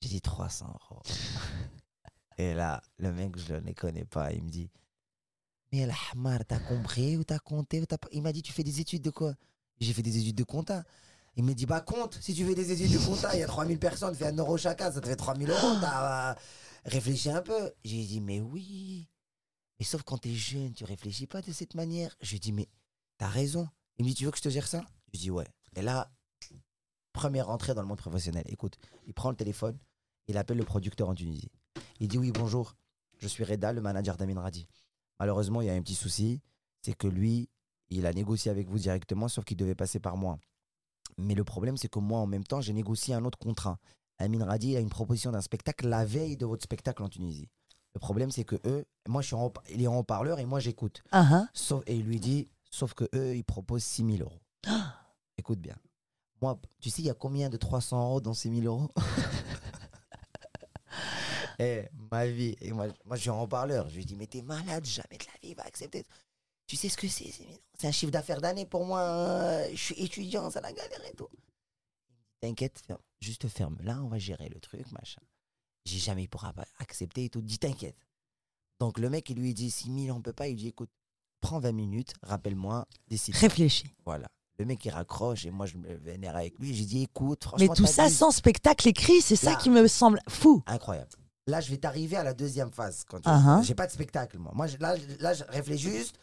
J'ai 0.00 0.08
dit, 0.08 0.20
300 0.22 0.66
euros. 0.90 1.02
Et 2.38 2.54
là, 2.54 2.80
le 2.98 3.12
mec, 3.12 3.36
je 3.36 3.54
ne 3.54 3.72
connais 3.72 4.04
pas. 4.04 4.32
Il 4.32 4.44
me 4.44 4.48
dit, 4.48 4.70
mais 5.72 5.86
Hamar, 6.12 6.44
t'as 6.46 6.60
compris 6.60 7.16
ou 7.16 7.24
t'as 7.24 7.38
compté 7.38 7.80
ou. 7.80 7.84
Il 8.12 8.22
m'a 8.22 8.32
dit, 8.32 8.42
tu 8.42 8.52
fais 8.52 8.64
des 8.64 8.80
études 8.80 9.02
de 9.02 9.10
quoi? 9.10 9.34
J'ai 9.80 9.92
fait 9.92 10.02
des 10.02 10.16
études 10.18 10.36
de 10.36 10.44
compta. 10.44 10.84
Il 11.36 11.44
me 11.44 11.52
dit, 11.52 11.66
bah 11.66 11.80
compte, 11.80 12.18
si 12.20 12.34
tu 12.34 12.44
fais 12.44 12.54
des 12.54 12.72
études 12.72 12.92
de 12.92 13.04
compta, 13.04 13.34
il 13.34 13.40
y 13.40 13.42
a 13.42 13.46
3000 13.46 13.78
personnes, 13.78 14.14
fais 14.14 14.26
un 14.26 14.36
euro 14.36 14.56
chacun, 14.56 14.90
ça 14.90 15.00
te 15.00 15.06
fait 15.06 15.16
3000 15.16 15.50
euros. 15.50 15.76
T'as 15.80 16.32
euh, 16.32 16.34
réfléchi 16.84 17.30
un 17.30 17.42
peu. 17.42 17.72
J'ai 17.84 18.04
dit, 18.04 18.20
mais 18.20 18.40
oui. 18.40 19.08
Mais 19.78 19.84
sauf 19.84 20.02
quand 20.02 20.18
t'es 20.18 20.34
jeune, 20.34 20.72
tu 20.72 20.84
réfléchis 20.84 21.26
pas 21.26 21.42
de 21.42 21.52
cette 21.52 21.74
manière. 21.74 22.16
Je 22.20 22.32
lui 22.32 22.40
dis, 22.40 22.52
mais 22.52 22.68
t'as 23.18 23.28
raison. 23.28 23.68
Il 23.98 24.04
me 24.04 24.10
dit, 24.10 24.14
tu 24.14 24.24
veux 24.24 24.30
que 24.30 24.38
je 24.38 24.42
te 24.42 24.48
gère 24.48 24.66
ça? 24.66 24.84
Je 25.12 25.18
dis, 25.18 25.30
ouais. 25.30 25.46
Et 25.76 25.82
là, 25.82 26.10
première 27.12 27.50
entrée 27.50 27.74
dans 27.74 27.82
le 27.82 27.88
monde 27.88 27.98
professionnel. 27.98 28.44
Écoute, 28.48 28.78
il 29.06 29.14
prend 29.14 29.30
le 29.30 29.36
téléphone, 29.36 29.78
il 30.28 30.38
appelle 30.38 30.56
le 30.56 30.64
producteur 30.64 31.08
en 31.08 31.14
Tunisie. 31.14 31.50
Il 32.00 32.08
dit, 32.08 32.18
oui, 32.18 32.32
bonjour, 32.32 32.74
je 33.18 33.28
suis 33.28 33.44
Reda, 33.44 33.72
le 33.72 33.80
manager 33.80 34.16
d'Amin 34.16 34.40
Radi. 34.40 34.66
Malheureusement, 35.18 35.60
il 35.60 35.66
y 35.66 35.70
a 35.70 35.74
un 35.74 35.82
petit 35.82 35.94
souci, 35.94 36.40
c'est 36.82 36.94
que 36.94 37.08
lui, 37.08 37.48
il 37.90 38.06
a 38.06 38.12
négocié 38.12 38.50
avec 38.50 38.68
vous 38.68 38.78
directement, 38.78 39.28
sauf 39.28 39.44
qu'il 39.44 39.56
devait 39.56 39.74
passer 39.74 39.98
par 39.98 40.16
moi. 40.16 40.38
Mais 41.16 41.34
le 41.34 41.44
problème, 41.44 41.76
c'est 41.76 41.88
que 41.88 41.98
moi, 41.98 42.20
en 42.20 42.26
même 42.26 42.44
temps, 42.44 42.60
j'ai 42.60 42.72
négocié 42.72 43.14
un 43.14 43.24
autre 43.24 43.38
contrat. 43.38 43.78
Amin 44.18 44.44
Radi, 44.44 44.70
il 44.70 44.76
a 44.76 44.80
une 44.80 44.88
proposition 44.88 45.30
d'un 45.32 45.40
spectacle 45.40 45.88
la 45.88 46.04
veille 46.04 46.36
de 46.36 46.46
votre 46.46 46.62
spectacle 46.62 47.02
en 47.02 47.08
Tunisie. 47.08 47.48
Le 47.94 48.00
problème, 48.00 48.30
c'est 48.30 48.44
que 48.44 48.56
eux, 48.66 48.84
moi, 49.08 49.22
je 49.22 49.28
suis 49.28 49.36
en, 49.36 49.52
il 49.70 49.82
est 49.82 49.86
en 49.86 49.98
haut-parleur 49.98 50.38
et 50.38 50.44
moi, 50.44 50.60
j'écoute. 50.60 51.02
Ah, 51.10 51.26
hein. 51.30 51.48
Sauf, 51.54 51.82
et 51.86 51.96
il 51.96 52.04
lui 52.04 52.20
dit, 52.20 52.48
sauf 52.70 52.94
que 52.94 53.04
eux, 53.14 53.36
ils 53.36 53.44
proposent 53.44 53.84
6 53.84 54.18
000 54.18 54.18
euros. 54.22 54.40
Écoute 55.38 55.60
bien. 55.60 55.76
Moi, 56.40 56.60
tu 56.80 56.90
sais, 56.90 57.02
il 57.02 57.06
y 57.06 57.10
a 57.10 57.14
combien 57.14 57.48
de 57.48 57.56
300 57.56 58.00
euros 58.00 58.20
dans 58.20 58.34
6 58.34 58.60
000 58.60 58.66
euros? 58.66 58.90
Eh, 61.58 61.88
ma 62.12 62.26
vie. 62.26 62.56
Et 62.60 62.72
moi, 62.72 62.86
moi, 63.04 63.16
je 63.16 63.22
suis 63.22 63.30
en 63.30 63.42
haut-parleur. 63.42 63.88
Je 63.88 63.96
lui 63.96 64.04
dis, 64.04 64.16
mais 64.16 64.26
t'es 64.26 64.42
malade, 64.42 64.84
jamais 64.84 65.18
de 65.18 65.24
la 65.24 65.32
vie, 65.42 65.50
il 65.50 65.54
va 65.56 65.64
accepter. 65.64 66.04
Tu 66.66 66.76
sais 66.76 66.88
ce 66.88 66.96
que 66.96 67.08
c'est 67.08 67.32
C'est 67.78 67.86
un 67.88 67.92
chiffre 67.92 68.12
d'affaires 68.12 68.40
d'année 68.40 68.66
pour 68.66 68.84
moi. 68.84 69.00
euh, 69.00 69.68
Je 69.72 69.76
suis 69.76 69.94
étudiant, 70.02 70.50
ça 70.50 70.60
la 70.60 70.72
galère 70.72 71.04
et 71.06 71.14
tout. 71.16 71.28
T'inquiète, 72.40 72.78
ferme. 72.86 73.00
juste 73.20 73.48
ferme. 73.48 73.76
Là, 73.82 74.00
on 74.02 74.08
va 74.08 74.18
gérer 74.18 74.48
le 74.48 74.60
truc, 74.60 74.90
machin. 74.92 75.20
J'ai 75.86 75.98
jamais 75.98 76.28
pourra 76.28 76.52
accepter 76.78 77.24
et 77.24 77.28
tout. 77.30 77.40
Dis 77.40 77.58
t'inquiète. 77.58 77.96
Donc 78.78 78.98
le 78.98 79.10
mec, 79.10 79.28
il 79.30 79.38
lui 79.38 79.54
dit 79.54 79.70
6 79.70 80.04
000, 80.06 80.16
on 80.16 80.20
peut 80.22 80.32
pas. 80.34 80.46
Il 80.46 80.54
dit 80.56 80.68
écoute, 80.68 80.90
prends 81.40 81.58
20 81.58 81.72
minutes, 81.72 82.12
rappelle-moi, 82.22 82.86
décide. 83.08 83.34
Réfléchis. 83.36 83.92
Voilà. 84.04 84.28
Le 84.58 84.64
mec, 84.66 84.84
il 84.84 84.90
raccroche 84.90 85.46
et 85.46 85.50
moi, 85.50 85.66
je 85.66 85.76
me 85.78 85.94
vénère 85.94 86.36
avec 86.36 86.58
lui. 86.58 86.74
J'ai 86.74 86.84
dit 86.84 87.02
écoute, 87.04 87.44
Mais 87.58 87.66
franchement. 87.66 87.74
tout 87.74 87.86
ça 87.86 88.08
sans 88.10 88.30
spectacle 88.30 88.86
écrit, 88.88 89.20
c'est 89.22 89.36
ça 89.36 89.54
qui 89.56 89.70
me 89.70 89.88
semble 89.88 90.20
fou. 90.28 90.62
Incroyable. 90.66 91.10
Là, 91.48 91.60
je 91.60 91.70
vais 91.70 91.78
t'arriver 91.78 92.16
à 92.16 92.22
la 92.22 92.34
deuxième 92.34 92.70
phase. 92.70 93.04
Quand 93.08 93.20
ah. 93.24 93.60
J'ai 93.64 93.74
pas 93.74 93.86
de 93.86 93.92
spectacle, 93.92 94.38
moi. 94.38 94.52
Moi, 94.54 94.66
je- 94.66 94.76
là, 94.76 94.94
là 95.18 95.32
je 95.34 95.44
réfléchis 95.48 95.90
juste. 95.90 96.16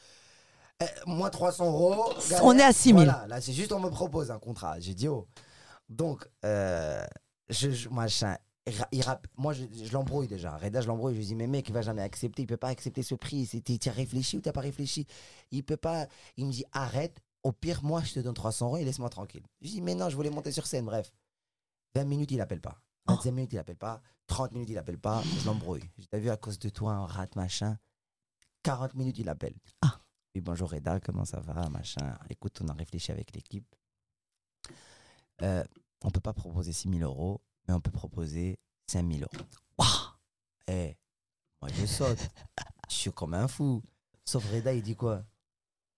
Euh, 0.84 0.86
moins 1.08 1.30
300 1.30 1.66
euros. 1.66 2.14
On 2.44 2.58
est 2.58 2.62
à 2.64 2.72
6 2.74 2.90
000. 2.90 2.98
Voilà, 2.98 3.26
là, 3.28 3.42
c'est 3.42 3.54
juste, 3.54 3.72
on 3.72 3.80
me 3.80 3.90
propose 3.90 4.30
un 4.30 4.40
contrat. 4.40 4.80
J'ai 4.80 4.94
dit, 4.94 5.08
oh. 5.08 5.28
Donc, 5.90 6.28
euh, 6.44 7.04
je, 7.50 7.72
je- 7.72 7.90
machin. 7.90 8.38
il 8.92 9.02
rappe- 9.02 9.28
moi, 9.38 9.54
je, 9.54 9.64
je 9.84 9.92
l'embrouille 9.94 10.28
déjà. 10.28 10.58
Reda, 10.58 10.82
je 10.82 10.88
l'embrouille. 10.88 11.14
Je 11.14 11.20
lui 11.20 11.26
dis, 11.26 11.36
mais 11.36 11.48
mec, 11.48 11.68
il 11.70 11.74
va 11.74 11.82
jamais 11.82 12.02
accepter. 12.02 12.44
Il 12.44 12.48
peut 12.48 12.58
pas 12.58 12.68
accepter 12.70 13.02
ce 13.04 13.16
prix. 13.16 13.48
Tu 13.64 13.90
as 13.90 13.92
réfléchi 13.92 14.38
ou 14.38 14.42
t'as 14.42 14.52
pas 14.52 14.62
réfléchi? 14.62 15.08
Il 15.52 15.64
peut 15.64 15.78
pas. 15.78 16.08
Il 16.38 16.46
me 16.46 16.52
dit, 16.52 16.66
arrête. 16.72 17.18
Au 17.44 17.52
pire, 17.52 17.84
moi, 17.84 18.02
je 18.04 18.14
te 18.14 18.20
donne 18.20 18.34
300 18.34 18.66
euros 18.68 18.78
et 18.78 18.84
laisse-moi 18.84 19.10
tranquille. 19.10 19.44
Je 19.62 19.70
dis, 19.70 19.82
mais 19.82 19.96
non, 19.96 20.10
je 20.10 20.16
voulais 20.16 20.30
monter 20.32 20.52
sur 20.52 20.66
scène. 20.68 20.86
Bref. 20.86 21.12
20 21.96 22.04
minutes, 22.06 22.32
il 22.32 22.42
appelle 22.42 22.62
pas. 22.62 22.78
Oh. 23.08 23.14
25 23.14 23.32
minutes, 23.32 23.54
il 23.54 23.60
appelle 23.60 23.78
pas. 23.78 24.02
30 24.28 24.52
minutes, 24.54 24.70
il 24.70 24.78
appelle 24.78 25.00
pas. 25.00 25.22
Je 25.40 25.46
l'embrouille. 25.46 25.90
Je 25.98 26.06
t'ai 26.06 26.20
vu 26.20 26.30
à 26.30 26.38
cause 26.38 26.60
de 26.60 26.70
toi, 26.70 26.94
un 26.94 27.06
rate, 27.06 27.36
machin. 27.36 27.78
40 28.64 28.96
minutes, 28.96 29.20
il 29.20 29.30
appelle. 29.30 29.56
Ah. 29.82 30.00
Oui, 30.34 30.42
bonjour 30.42 30.70
Reda, 30.70 31.00
comment 31.00 31.24
ça 31.24 31.40
va, 31.40 31.70
machin. 31.70 32.18
Écoute, 32.30 32.60
on 32.62 32.68
a 32.68 32.74
réfléchi 32.74 33.12
avec 33.12 33.34
l'équipe. 33.34 33.74
Euh, 35.42 35.64
on 36.04 36.10
peut 36.10 36.20
pas 36.20 36.34
proposer 36.34 36.74
6 36.74 36.90
000 36.90 37.02
euros, 37.02 37.42
mais 37.68 37.74
on 37.74 37.80
peut 37.80 37.92
proposer 37.92 38.60
5 38.88 39.10
000 39.10 39.22
euros. 39.22 39.46
Waouh. 39.78 40.12
Eh, 40.68 40.98
moi 41.62 41.72
je 41.74 41.86
saute. 41.86 42.28
je 42.90 42.96
suis 42.96 43.12
comme 43.12 43.34
un 43.34 43.48
fou. 43.48 43.82
Sauf 44.26 44.46
Reda, 44.52 44.74
il 44.74 44.82
dit 44.82 44.96
quoi? 44.96 45.24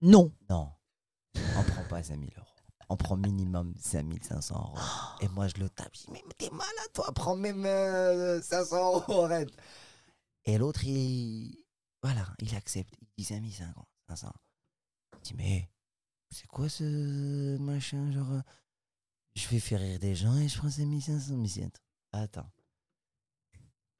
Non. 0.01 0.31
Non, 0.49 0.71
on 1.35 1.63
prend 1.63 1.83
pas 1.85 2.03
5 2.03 2.19
000 2.19 2.31
euros. 2.37 2.46
On 2.89 2.95
prend 2.97 3.17
minimum 3.17 3.73
5 3.79 4.23
500 4.23 4.55
euros. 4.55 4.77
Et 5.21 5.27
moi, 5.29 5.47
je 5.47 5.55
le 5.57 5.69
tape. 5.69 5.93
Je 5.93 6.03
dis, 6.05 6.11
mais 6.11 6.23
t'es 6.37 6.49
malade, 6.49 6.91
toi, 6.93 7.11
prends 7.13 7.35
même 7.35 7.65
euh, 7.65 8.41
500 8.41 8.93
euros, 8.99 9.23
arrête. 9.25 9.49
Et 10.45 10.57
l'autre, 10.57 10.83
il. 10.85 11.65
Voilà, 12.01 12.25
il 12.39 12.55
accepte. 12.55 12.93
Il 13.17 13.23
dit 13.23 13.25
5 13.25 13.43
500. 14.07 14.31
Je 15.15 15.19
dis, 15.21 15.33
mais 15.35 15.69
c'est 16.29 16.47
quoi 16.47 16.69
ce 16.69 17.57
machin 17.57 18.09
Genre, 18.11 18.31
euh, 18.31 18.41
je 19.35 19.47
vais 19.49 19.59
faire 19.59 19.81
rire 19.81 19.99
des 19.99 20.15
gens 20.15 20.37
et 20.37 20.47
je 20.47 20.57
prends 20.57 20.69
5 20.69 21.01
500. 21.01 21.35
Mais 21.37 21.47
c'est 21.49 21.63
un 21.63 21.69
truc. 21.69 21.83
Attends. 22.13 22.49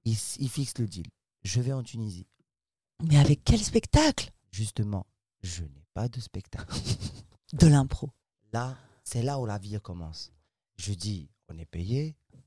Il, 0.05 0.13
s- 0.13 0.37
il 0.39 0.49
fixe 0.49 0.77
le 0.77 0.87
deal. 0.87 1.07
Je 1.43 1.59
vais 1.59 1.73
en 1.73 1.83
Tunisie. 1.83 2.27
Mais 3.03 3.17
avec 3.17 3.43
quel 3.43 3.59
spectacle? 3.61 4.31
Justement, 4.51 5.05
je 5.43 5.63
n'ai 5.63 5.83
pas 5.93 6.07
de 6.07 6.19
spectacle. 6.21 6.73
De 7.53 7.67
l'impro. 7.67 8.09
Là, 8.57 8.75
c'est 9.03 9.21
là 9.21 9.39
où 9.39 9.45
la 9.45 9.59
vie 9.59 9.79
commence. 9.79 10.31
Je 10.77 10.91
dis, 10.93 11.29
on 11.47 11.59
est 11.59 11.65
payé. 11.65 12.15
Le 12.33 12.39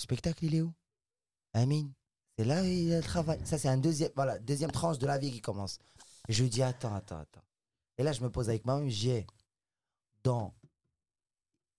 spectacle, 0.00 0.44
il 0.44 0.54
est 0.54 0.60
où? 0.62 0.72
Amine, 1.54 1.92
c'est 2.38 2.44
là 2.44 2.62
où 2.62 2.64
il 2.64 2.84
y 2.84 2.94
a 2.94 2.98
le 2.98 3.02
travail. 3.02 3.40
Ça, 3.44 3.58
c'est 3.58 3.66
un 3.68 3.76
deuxième, 3.76 4.12
voilà, 4.14 4.38
deuxième 4.38 4.70
tranche 4.70 5.00
de 5.00 5.08
la 5.08 5.18
vie 5.18 5.32
qui 5.32 5.40
commence. 5.40 5.78
Je 6.28 6.44
dis, 6.44 6.62
attends, 6.62 6.94
attends, 6.94 7.18
attends. 7.18 7.42
Et 7.98 8.04
là, 8.04 8.12
je 8.12 8.22
me 8.22 8.30
pose 8.30 8.48
avec 8.48 8.64
moi-même, 8.64 8.88
j'ai 8.88 9.26
dans. 10.22 10.54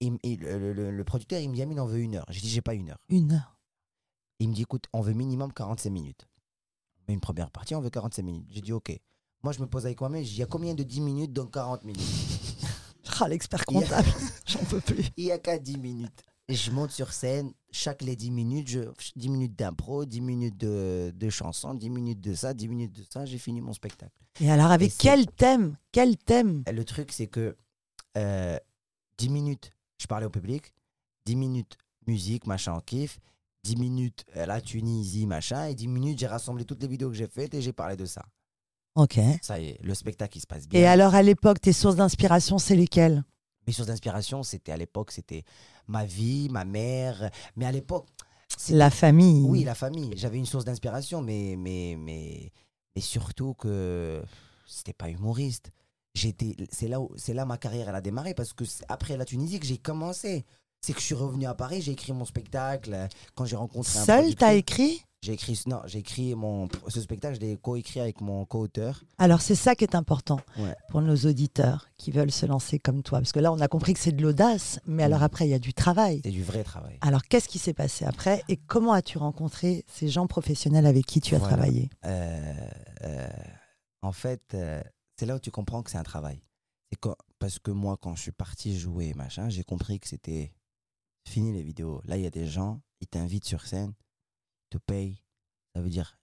il 0.01 0.17
le, 0.41 0.73
le- 0.73 0.91
le 0.91 1.03
producteur, 1.05 1.39
il 1.39 1.49
me 1.49 1.55
dit, 1.55 1.61
Amine, 1.61 1.79
on 1.79 1.85
veut 1.85 1.99
une 1.99 2.15
heure. 2.17 2.25
J'ai 2.27 2.41
dit, 2.41 2.49
j'ai 2.49 2.61
pas 2.61 2.73
une 2.73 2.89
heure. 2.89 2.99
Une 3.07 3.31
heure. 3.31 3.57
Il 4.39 4.49
me 4.49 4.53
dit, 4.53 4.63
écoute, 4.63 4.87
on 4.91 4.99
veut 4.99 5.13
minimum 5.13 5.53
45 5.53 5.89
minutes. 5.91 6.27
Une 7.07 7.21
première 7.21 7.51
partie, 7.51 7.73
on 7.73 7.79
veut 7.79 7.89
45 7.89 8.21
minutes. 8.21 8.47
J'ai 8.51 8.59
dit, 8.59 8.73
ok. 8.73 8.99
Moi, 9.43 9.53
je 9.53 9.61
me 9.61 9.65
pose 9.67 9.85
avec 9.85 10.01
moi-même, 10.01 10.23
je 10.25 10.27
dis, 10.29 10.35
il 10.35 10.39
y 10.39 10.43
a 10.43 10.47
combien 10.47 10.73
de 10.75 10.83
10 10.83 10.99
minutes 10.99 11.31
dans 11.31 11.47
40 11.47 11.85
minutes? 11.85 12.03
Ah, 13.19 13.27
l'expert 13.27 13.65
comptable. 13.65 14.07
J'en 14.45 14.63
peux 14.65 14.79
plus. 14.79 15.05
Il 15.17 15.25
y 15.25 15.31
a 15.31 15.37
qu'à 15.37 15.57
10 15.57 15.77
minutes. 15.77 16.23
Je 16.49 16.71
monte 16.71 16.91
sur 16.91 17.11
scène, 17.11 17.51
chaque 17.71 18.01
les 18.01 18.15
10 18.15 18.31
minutes, 18.31 18.69
je, 18.69 18.79
10 19.17 19.29
minutes 19.29 19.59
d'impro, 19.59 20.05
10 20.05 20.21
minutes 20.21 20.57
de, 20.57 21.11
de 21.13 21.29
chanson, 21.29 21.73
10 21.73 21.89
minutes 21.89 22.21
de 22.21 22.33
ça, 22.33 22.53
10 22.53 22.69
minutes 22.69 22.93
de 22.93 23.03
ça, 23.11 23.25
j'ai 23.25 23.37
fini 23.37 23.59
mon 23.59 23.73
spectacle. 23.73 24.13
Et 24.39 24.49
alors, 24.49 24.71
avec 24.71 24.93
Et 24.93 24.95
quel 24.97 25.27
thème? 25.27 25.75
Quel 25.91 26.15
thème? 26.17 26.63
Et 26.65 26.71
le 26.71 26.85
truc, 26.85 27.11
c'est 27.11 27.27
que 27.27 27.57
euh, 28.17 28.57
10 29.17 29.29
minutes, 29.29 29.73
je 29.97 30.07
parlais 30.07 30.25
au 30.25 30.29
public, 30.29 30.73
10 31.25 31.35
minutes 31.35 31.77
musique, 32.07 32.47
machin, 32.47 32.73
en 32.73 32.79
kiff, 32.79 33.19
10 33.63 33.75
minutes 33.75 34.25
euh, 34.37 34.45
la 34.45 34.61
Tunisie, 34.61 35.27
machin, 35.27 35.65
et 35.65 35.75
10 35.75 35.87
minutes, 35.89 36.19
j'ai 36.19 36.27
rassemblé 36.27 36.63
toutes 36.63 36.81
les 36.81 36.87
vidéos 36.87 37.09
que 37.09 37.15
j'ai 37.15 37.27
faites 37.27 37.53
et 37.53 37.61
j'ai 37.61 37.73
parlé 37.73 37.97
de 37.97 38.05
ça. 38.05 38.23
Ok. 38.97 39.19
Ça 39.41 39.59
y 39.59 39.69
est, 39.69 39.79
le 39.83 39.93
spectacle, 39.93 40.37
il 40.37 40.41
se 40.41 40.47
passe 40.47 40.67
bien. 40.67 40.81
Et 40.81 40.85
alors, 40.85 41.15
à 41.15 41.21
l'époque, 41.21 41.61
tes 41.61 41.71
sources 41.71 41.95
d'inspiration, 41.95 42.57
c'est 42.57 42.75
lesquelles? 42.75 43.23
Mes 43.67 43.73
sources 43.73 43.87
d'inspiration, 43.87 44.43
c'était 44.43 44.71
à 44.71 44.77
l'époque, 44.77 45.11
c'était 45.11 45.43
ma 45.87 46.03
vie, 46.03 46.49
ma 46.49 46.65
mère, 46.65 47.29
mais 47.55 47.65
à 47.65 47.71
l'époque, 47.71 48.07
La 48.69 48.89
famille. 48.89 49.43
Oui, 49.43 49.63
la 49.63 49.75
famille. 49.75 50.11
J'avais 50.15 50.37
une 50.37 50.45
source 50.45 50.65
d'inspiration, 50.65 51.21
mais, 51.21 51.55
mais, 51.57 51.95
mais, 51.97 52.51
mais 52.95 53.01
surtout 53.01 53.53
que 53.53 54.21
c'était 54.65 54.93
pas 54.93 55.09
humoriste. 55.09 55.71
J'étais, 56.15 56.55
c'est 56.71 56.87
là 56.87 56.99
où, 56.99 57.11
c'est 57.15 57.33
là 57.33 57.45
ma 57.45 57.57
carrière 57.57 57.89
elle 57.89 57.95
a 57.95 58.01
démarré 58.01 58.33
parce 58.33 58.53
que 58.53 58.65
c'est 58.65 58.83
après 58.89 59.17
la 59.17 59.25
Tunisie 59.25 59.59
que 59.59 59.67
j'ai 59.67 59.77
commencé. 59.77 60.45
C'est 60.81 60.93
que 60.93 60.99
je 60.99 61.05
suis 61.05 61.15
revenu 61.15 61.45
à 61.45 61.53
Paris, 61.53 61.81
j'ai 61.81 61.91
écrit 61.91 62.13
mon 62.13 62.25
spectacle. 62.25 63.07
Quand 63.35 63.45
j'ai 63.45 63.55
rencontré 63.55 63.99
un 63.99 64.05
Seul, 64.05 64.35
t'as 64.35 64.53
écrit? 64.53 65.03
J'ai 65.23 65.33
écrit, 65.33 65.59
non, 65.65 65.81
j'ai 65.85 65.99
écrit 65.99 66.35
mon, 66.35 66.67
ce 66.89 67.01
spectacle, 67.01 67.35
je 67.35 67.39
l'ai 67.41 67.57
co-écrit 67.57 67.99
avec 67.99 68.21
mon 68.21 68.45
co-auteur. 68.45 69.03
Alors, 69.17 69.41
c'est 69.41 69.55
ça 69.55 69.73
qui 69.75 69.83
est 69.83 69.95
important 69.95 70.39
Ouais. 70.59 70.75
pour 70.89 71.01
nos 71.01 71.15
auditeurs 71.15 71.87
qui 71.97 72.11
veulent 72.11 72.31
se 72.31 72.45
lancer 72.45 72.77
comme 72.77 73.01
toi. 73.01 73.19
Parce 73.19 73.31
que 73.31 73.39
là, 73.39 73.51
on 73.51 73.59
a 73.59 73.67
compris 73.67 73.93
que 73.93 73.99
c'est 73.99 74.11
de 74.11 74.21
l'audace, 74.21 74.79
mais 74.85 75.01
alors 75.03 75.19
Mhm. 75.19 75.25
après, 75.25 75.47
il 75.47 75.49
y 75.49 75.53
a 75.55 75.59
du 75.59 75.73
travail. 75.73 76.21
C'est 76.23 76.29
du 76.31 76.43
vrai 76.43 76.63
travail. 76.63 76.99
Alors, 77.01 77.23
qu'est-ce 77.23 77.47
qui 77.49 77.57
s'est 77.57 77.73
passé 77.73 78.05
après 78.05 78.43
et 78.47 78.57
comment 78.57 78.93
as-tu 78.93 79.17
rencontré 79.17 79.83
ces 79.87 80.07
gens 80.07 80.27
professionnels 80.27 80.85
avec 80.85 81.05
qui 81.07 81.19
tu 81.19 81.33
as 81.33 81.39
Voilà. 81.39 81.55
travaillé? 81.55 81.89
Euh, 82.05 82.69
euh, 83.03 83.27
en 84.03 84.11
fait, 84.11 84.43
euh, 84.53 84.81
c'est 85.19 85.25
là 85.25 85.35
où 85.35 85.39
tu 85.39 85.49
comprends 85.49 85.81
que 85.81 85.89
c'est 85.89 85.97
un 85.97 86.03
travail. 86.03 86.43
Quand, 87.01 87.15
parce 87.39 87.57
que 87.57 87.71
moi, 87.71 87.97
quand 87.99 88.15
je 88.15 88.21
suis 88.21 88.31
parti 88.31 88.77
jouer, 88.77 89.13
machin, 89.15 89.49
j'ai 89.49 89.63
compris 89.63 89.99
que 89.99 90.07
c'était 90.07 90.53
fini 91.27 91.51
les 91.51 91.63
vidéos. 91.63 92.01
Là, 92.05 92.17
il 92.17 92.23
y 92.23 92.27
a 92.27 92.29
des 92.31 92.45
gens, 92.45 92.81
ils 93.01 93.07
t'invitent 93.07 93.45
sur 93.45 93.65
scène, 93.65 93.93
te 94.69 94.77
payent. 94.77 95.21
Ça 95.75 95.81
veut 95.81 95.89
dire, 95.89 96.19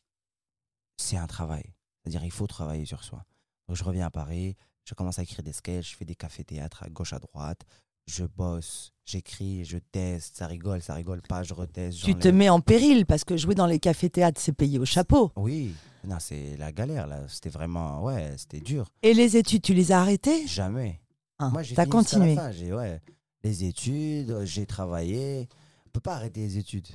c'est 0.96 1.16
un 1.16 1.26
travail. 1.26 1.64
C'est-à-dire, 2.02 2.24
il 2.24 2.30
faut 2.30 2.46
travailler 2.46 2.84
sur 2.84 3.04
soi. 3.04 3.24
Donc, 3.68 3.76
je 3.76 3.84
reviens 3.84 4.06
à 4.06 4.10
Paris, 4.10 4.56
je 4.84 4.94
commence 4.94 5.18
à 5.18 5.22
écrire 5.22 5.42
des 5.42 5.52
sketchs, 5.52 5.92
je 5.92 5.96
fais 5.96 6.04
des 6.04 6.14
cafés-théâtres 6.14 6.82
à 6.82 6.90
gauche, 6.90 7.12
à 7.12 7.18
droite. 7.18 7.62
Je 8.06 8.24
bosse, 8.24 8.92
j'écris, 9.06 9.64
je 9.64 9.78
teste, 9.78 10.36
ça 10.36 10.46
rigole, 10.46 10.82
ça 10.82 10.92
rigole 10.92 11.22
pas, 11.22 11.42
je 11.42 11.54
reteste. 11.54 12.04
Tu 12.04 12.14
te 12.14 12.28
mets 12.28 12.50
en 12.50 12.60
péril 12.60 13.06
parce 13.06 13.24
que 13.24 13.34
jouer 13.38 13.54
dans 13.54 13.66
les 13.66 13.78
cafés-théâtres, 13.78 14.38
c'est 14.38 14.52
payé 14.52 14.78
au 14.78 14.84
chapeau. 14.84 15.32
Oui, 15.36 15.74
non, 16.06 16.18
c'est 16.20 16.58
la 16.58 16.70
galère 16.70 17.06
là. 17.06 17.26
C'était 17.28 17.48
vraiment, 17.48 18.02
ouais, 18.02 18.34
c'était 18.36 18.60
dur. 18.60 18.90
Et 19.02 19.14
les 19.14 19.38
études, 19.38 19.62
tu 19.62 19.72
les 19.72 19.90
as 19.90 20.00
arrêtées? 20.02 20.46
Jamais. 20.46 21.00
Hein, 21.38 21.48
Moi, 21.48 21.62
j'ai 21.62 21.74
continué. 21.86 22.36
J'ai, 22.52 22.74
ouais, 22.74 23.00
les 23.42 23.64
études, 23.64 24.44
j'ai 24.44 24.66
travaillé. 24.66 25.48
On 25.86 25.90
peut 25.90 26.00
pas 26.00 26.16
arrêter 26.16 26.40
les 26.40 26.58
études. 26.58 26.88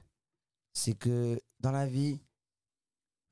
C'est 0.81 0.93
que 0.93 1.37
dans 1.59 1.71
la 1.71 1.85
vie, 1.85 2.21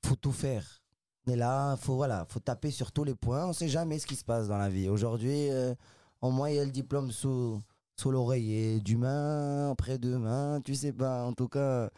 faut 0.06 0.18
tout 0.18 0.34
faire. 0.34 0.82
Mais 1.26 1.38
là, 1.38 1.78
faut 1.78 1.96
voilà, 1.96 2.26
faut 2.30 2.42
taper 2.42 2.72
sur 2.72 2.92
tous 2.92 3.06
les 3.06 3.16
points. 3.16 3.46
On 3.48 3.54
sait 3.54 3.70
jamais 3.70 4.00
ce 4.00 4.06
qui 4.06 4.16
se 4.18 4.26
passe 4.26 4.48
dans 4.50 4.58
la 4.58 4.70
vie. 4.70 4.90
Aujourd'hui, 4.90 5.50
euh, 5.50 5.74
au 6.22 6.30
moins 6.30 6.50
il 6.50 6.56
y 6.58 6.60
a 6.60 6.66
le 6.66 6.72
diplôme 6.72 7.12
sous 7.12 7.62
sous 8.00 8.12
l'oreiller, 8.12 8.80
demain, 8.82 9.72
après-demain, 9.72 10.62
tu 10.64 10.76
sais 10.76 10.92
pas. 10.94 11.24
En 11.26 11.34
tout 11.34 11.48
cas, 11.48 11.90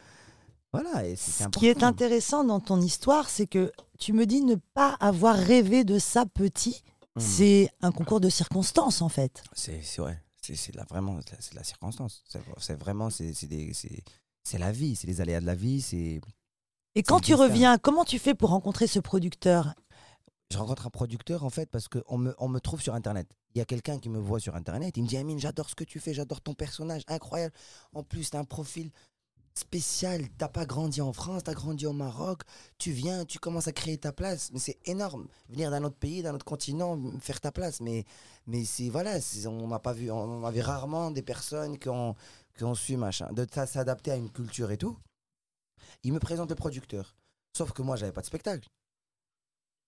voilà. 0.72 1.04
Et 1.06 1.16
Ce 1.16 1.42
important. 1.42 1.60
qui 1.60 1.66
est 1.66 1.82
intéressant 1.82 2.42
dans 2.44 2.60
ton 2.60 2.80
histoire, 2.80 3.28
c'est 3.28 3.46
que 3.48 3.72
tu 3.98 4.12
me 4.12 4.24
dis 4.26 4.40
ne 4.42 4.54
pas 4.72 4.94
avoir 5.00 5.36
rêvé 5.36 5.82
de 5.84 5.98
ça 5.98 6.26
petit. 6.26 6.82
Mm. 7.16 7.20
C'est 7.20 7.70
un 7.82 7.90
concours 7.92 8.20
de 8.20 8.28
circonstances, 8.30 9.02
en 9.02 9.08
fait. 9.08 9.42
C'est 9.52 9.82
ouais, 10.00 10.16
c'est 10.40 10.74
vraiment 10.88 11.18
c'est 11.40 11.54
la- 11.54 11.64
circonstance. 11.64 12.22
C'est 12.58 12.78
vraiment 12.80 13.10
c'est 13.10 13.34
c'est 13.34 13.46
des- 13.48 13.72
c'est 14.42 14.58
la 14.58 14.72
vie, 14.72 14.96
c'est 14.96 15.06
les 15.06 15.20
aléas 15.20 15.40
de 15.40 15.46
la 15.46 15.54
vie. 15.54 15.80
C'est 15.80 16.20
Et 16.94 17.02
quand 17.02 17.20
tu 17.20 17.34
reviens, 17.34 17.78
comment 17.78 18.04
tu 18.04 18.18
fais 18.18 18.34
pour 18.34 18.50
rencontrer 18.50 18.86
ce 18.86 18.98
producteur? 18.98 19.74
Je 20.52 20.58
rencontre 20.58 20.86
un 20.86 20.90
producteur 20.90 21.44
en 21.44 21.50
fait 21.50 21.70
parce 21.70 21.86
que 21.86 22.02
on 22.08 22.18
me 22.18 22.34
on 22.38 22.48
me 22.48 22.58
trouve 22.58 22.82
sur 22.82 22.94
internet. 22.94 23.28
Il 23.54 23.58
y 23.58 23.60
a 23.60 23.64
quelqu'un 23.64 23.98
qui 23.98 24.08
me 24.08 24.18
voit 24.18 24.40
sur 24.40 24.56
internet. 24.56 24.96
Il 24.96 25.04
me 25.04 25.08
dit 25.08 25.16
Amine, 25.16 25.38
j'adore 25.38 25.68
ce 25.68 25.74
que 25.74 25.84
tu 25.84 26.00
fais, 26.00 26.14
j'adore 26.14 26.40
ton 26.40 26.54
personnage, 26.54 27.02
incroyable. 27.08 27.54
En 27.92 28.02
plus, 28.02 28.30
t'as 28.30 28.38
un 28.38 28.44
profil 28.44 28.90
spécial. 29.54 30.26
T'as 30.38 30.48
pas 30.48 30.66
grandi 30.66 31.00
en 31.00 31.12
France, 31.12 31.44
t'as 31.44 31.54
grandi 31.54 31.86
au 31.86 31.92
Maroc. 31.92 32.42
Tu 32.78 32.92
viens, 32.92 33.24
tu 33.24 33.38
commences 33.38 33.68
à 33.68 33.72
créer 33.72 33.98
ta 33.98 34.12
place. 34.12 34.50
Mais 34.52 34.58
c'est 34.58 34.78
énorme. 34.86 35.26
Venir 35.48 35.70
d'un 35.70 35.84
autre 35.84 35.96
pays, 35.96 36.22
d'un 36.22 36.34
autre 36.34 36.44
continent, 36.44 36.98
faire 37.20 37.40
ta 37.40 37.52
place. 37.52 37.80
Mais, 37.80 38.04
mais 38.46 38.64
c'est 38.64 38.88
voilà, 38.88 39.18
on 39.46 39.68
n'a 39.68 39.78
pas 39.78 39.92
vu, 39.92 40.10
on 40.10 40.44
avait 40.44 40.62
rarement 40.62 41.10
des 41.10 41.22
personnes 41.22 41.78
qui 41.78 41.88
ont, 41.88 42.14
qui 42.56 42.64
ont 42.64 42.74
su 42.74 42.96
machin, 42.96 43.32
de 43.32 43.46
s'adapter 43.66 44.10
à 44.12 44.16
une 44.16 44.30
culture 44.30 44.70
et 44.70 44.76
tout. 44.78 44.98
Il 46.02 46.12
me 46.12 46.18
présente 46.18 46.50
le 46.50 46.54
producteur. 46.56 47.16
Sauf 47.56 47.72
que 47.72 47.82
moi, 47.82 47.96
j'avais 47.96 48.12
pas 48.12 48.20
de 48.20 48.26
spectacle. 48.26 48.68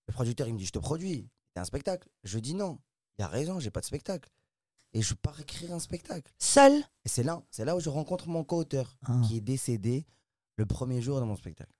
Le 0.07 0.13
producteur, 0.13 0.47
il 0.47 0.53
me 0.53 0.59
dit, 0.59 0.65
je 0.65 0.71
te 0.71 0.79
produis. 0.79 1.29
C'est 1.53 1.61
un 1.61 1.65
spectacle. 1.65 2.09
Je 2.23 2.39
dis 2.39 2.53
non. 2.55 2.79
Il 3.17 3.23
a 3.23 3.27
raison, 3.27 3.59
j'ai 3.59 3.71
pas 3.71 3.79
de 3.79 3.85
spectacle. 3.85 4.29
Et 4.93 5.01
je 5.01 5.13
pars 5.13 5.39
écrire 5.39 5.73
un 5.73 5.79
spectacle. 5.79 6.31
Seul? 6.37 6.73
Et 7.05 7.09
c'est 7.09 7.23
là, 7.23 7.41
c'est 7.49 7.65
là 7.65 7.75
où 7.75 7.79
je 7.79 7.89
rencontre 7.89 8.27
mon 8.27 8.43
co-auteur, 8.43 8.95
Ah. 9.05 9.21
qui 9.25 9.37
est 9.37 9.41
décédé 9.41 10.05
le 10.57 10.65
premier 10.65 11.01
jour 11.01 11.19
de 11.19 11.25
mon 11.25 11.35
spectacle, 11.35 11.71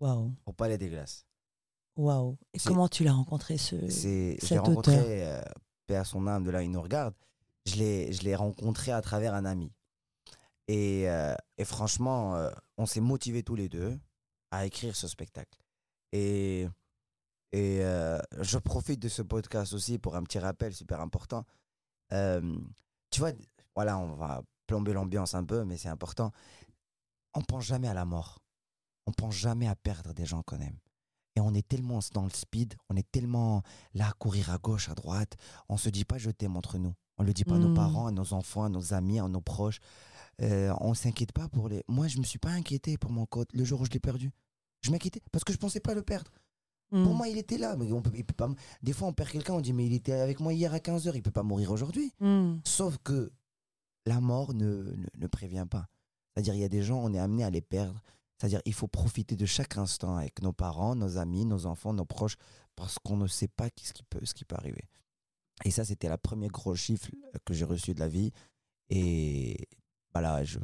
Waouh, 0.00 0.32
au 0.46 0.52
Palais 0.52 0.78
des 0.78 0.88
Glaces. 0.88 1.26
waouh. 1.96 2.38
Et 2.54 2.58
comment 2.60 2.88
tu 2.88 3.04
l'as 3.04 3.12
rencontré 3.12 3.58
ce 3.58 3.76
C'est, 3.90 4.36
je 4.36 4.40
l'ai 4.40 4.46
cet 4.46 4.60
rencontré, 4.60 4.94
auteur 4.96 5.06
euh, 5.08 5.42
paix 5.86 5.96
à 5.96 6.04
son 6.04 6.26
âme, 6.26 6.44
de 6.44 6.50
là 6.50 6.62
il 6.62 6.70
nous 6.70 6.80
regarde. 6.80 7.14
Je 7.66 7.74
l'ai 7.76 8.34
rencontré 8.34 8.92
à 8.92 9.02
travers 9.02 9.34
un 9.34 9.44
ami. 9.44 9.70
Et, 10.68 11.08
euh, 11.08 11.34
et 11.56 11.64
franchement, 11.64 12.36
euh, 12.36 12.50
on 12.76 12.86
s'est 12.86 13.00
motivés 13.00 13.42
tous 13.42 13.54
les 13.54 13.68
deux 13.68 13.98
à 14.50 14.66
écrire 14.66 14.94
ce 14.94 15.08
spectacle. 15.08 15.58
Et, 16.12 16.68
euh, 17.54 18.18
je 18.40 18.58
profite 18.58 19.00
de 19.00 19.08
ce 19.08 19.22
podcast 19.22 19.72
aussi 19.72 19.98
pour 19.98 20.14
un 20.14 20.22
petit 20.22 20.38
rappel 20.38 20.74
super 20.74 21.00
important. 21.00 21.44
Tu 22.10 23.20
vois, 23.20 23.32
voilà, 23.74 23.98
on 23.98 24.14
va 24.14 24.42
plomber 24.66 24.92
l'ambiance 24.92 25.34
un 25.34 25.44
peu, 25.44 25.64
mais 25.64 25.78
c'est 25.78 25.88
important. 25.88 26.30
On 27.34 27.40
pense 27.40 27.64
jamais 27.64 27.88
à 27.88 27.94
la 27.94 28.04
mort. 28.04 28.38
On 29.06 29.12
pense 29.12 29.34
jamais 29.34 29.66
à 29.66 29.74
perdre 29.74 30.12
des 30.12 30.26
gens 30.26 30.42
qu'on 30.42 30.60
aime. 30.60 30.78
Et 31.38 31.40
on 31.40 31.54
est 31.54 31.66
tellement 31.68 32.00
dans 32.14 32.24
le 32.24 32.30
speed, 32.30 32.74
on 32.88 32.96
est 32.96 33.08
tellement 33.12 33.62
là 33.94 34.08
à 34.08 34.12
courir 34.12 34.50
à 34.50 34.58
gauche, 34.58 34.88
à 34.88 34.94
droite. 34.96 35.36
On 35.68 35.76
se 35.76 35.88
dit 35.88 36.04
pas 36.04 36.18
je 36.18 36.30
t'aime 36.32 36.56
entre 36.56 36.78
nous. 36.78 36.94
On 37.16 37.22
le 37.22 37.32
dit 37.32 37.44
pas 37.44 37.54
à 37.54 37.58
nos 37.58 37.68
Mm. 37.68 37.74
parents, 37.74 38.06
à 38.08 38.10
nos 38.10 38.32
enfants, 38.32 38.64
à 38.64 38.68
nos 38.68 38.92
amis, 38.92 39.20
à 39.20 39.28
nos 39.28 39.40
proches. 39.40 39.78
Euh, 40.42 40.74
on 40.80 40.94
s'inquiète 40.94 41.30
pas 41.30 41.48
pour 41.48 41.68
les. 41.68 41.84
Moi, 41.86 42.08
je 42.08 42.18
me 42.18 42.24
suis 42.24 42.40
pas 42.40 42.50
inquiété 42.50 42.98
pour 42.98 43.12
mon 43.12 43.24
coach 43.24 43.46
le 43.54 43.62
jour 43.62 43.80
où 43.80 43.84
je 43.84 43.90
l'ai 43.92 44.00
perdu. 44.00 44.32
Je 44.80 44.90
m'inquiétais 44.90 45.22
parce 45.30 45.44
que 45.44 45.52
je 45.52 45.58
pensais 45.58 45.78
pas 45.78 45.94
le 45.94 46.02
perdre. 46.02 46.32
Hmm. 46.90 47.04
Pour 47.04 47.14
moi, 47.14 47.28
il 47.28 47.38
était 47.38 47.58
là. 47.58 47.76
Mais 47.76 47.92
on 47.92 48.02
peut, 48.02 48.10
il 48.16 48.24
peut 48.24 48.34
pas. 48.34 48.48
Des 48.82 48.92
fois, 48.92 49.06
on 49.06 49.12
perd 49.12 49.30
quelqu'un, 49.30 49.54
on 49.54 49.60
dit 49.60 49.72
mais 49.72 49.86
il 49.86 49.92
était 49.94 50.14
avec 50.14 50.40
moi 50.40 50.52
hier 50.52 50.74
à 50.74 50.78
15h, 50.78 51.12
il 51.14 51.22
peut 51.22 51.30
pas 51.30 51.44
mourir 51.44 51.70
aujourd'hui. 51.70 52.12
Hmm. 52.18 52.56
Sauf 52.64 52.98
que 53.04 53.30
la 54.06 54.20
mort 54.20 54.54
ne, 54.54 54.64
ne, 54.66 55.06
ne 55.18 55.26
prévient 55.28 55.66
pas. 55.70 55.86
C'est-à-dire, 56.34 56.54
il 56.54 56.60
y 56.60 56.64
a 56.64 56.68
des 56.68 56.82
gens, 56.82 56.98
on 56.98 57.12
est 57.14 57.18
amené 57.20 57.44
à 57.44 57.50
les 57.50 57.60
perdre. 57.60 58.00
C'est-à-dire, 58.38 58.62
il 58.64 58.74
faut 58.74 58.86
profiter 58.86 59.36
de 59.36 59.46
chaque 59.46 59.76
instant 59.76 60.16
avec 60.16 60.42
nos 60.42 60.52
parents, 60.52 60.94
nos 60.94 61.18
amis, 61.18 61.44
nos 61.44 61.66
enfants, 61.66 61.92
nos 61.92 62.04
proches, 62.04 62.36
parce 62.76 62.98
qu'on 62.98 63.16
ne 63.16 63.26
sait 63.26 63.48
pas 63.48 63.68
ce 63.82 63.92
qui 63.92 64.04
peut, 64.04 64.20
ce 64.24 64.32
qui 64.34 64.44
peut 64.44 64.56
arriver. 64.56 64.84
Et 65.64 65.72
ça, 65.72 65.84
c'était 65.84 66.08
la 66.08 66.18
première 66.18 66.50
gros 66.50 66.76
chiffre 66.76 67.10
que 67.44 67.52
j'ai 67.52 67.64
reçu 67.64 67.94
de 67.94 68.00
la 68.00 68.08
vie. 68.08 68.30
Et 68.90 69.68
voilà, 70.12 70.44
je, 70.44 70.60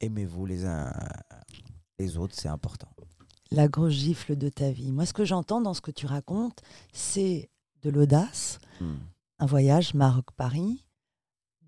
aimez-vous 0.00 0.46
les 0.46 0.64
uns 0.64 0.92
les 1.98 2.16
autres, 2.16 2.34
c'est 2.36 2.48
important. 2.48 2.88
La 3.50 3.68
grosse 3.68 3.92
gifle 3.92 4.36
de 4.36 4.48
ta 4.48 4.70
vie. 4.72 4.90
Moi, 4.90 5.06
ce 5.06 5.12
que 5.12 5.24
j'entends 5.24 5.60
dans 5.60 5.74
ce 5.74 5.80
que 5.80 5.90
tu 5.90 6.06
racontes, 6.06 6.60
c'est 6.92 7.50
de 7.82 7.90
l'audace, 7.90 8.58
Hmm. 8.80 8.96
un 9.38 9.46
voyage 9.46 9.94
Maroc-Paris, 9.94 10.84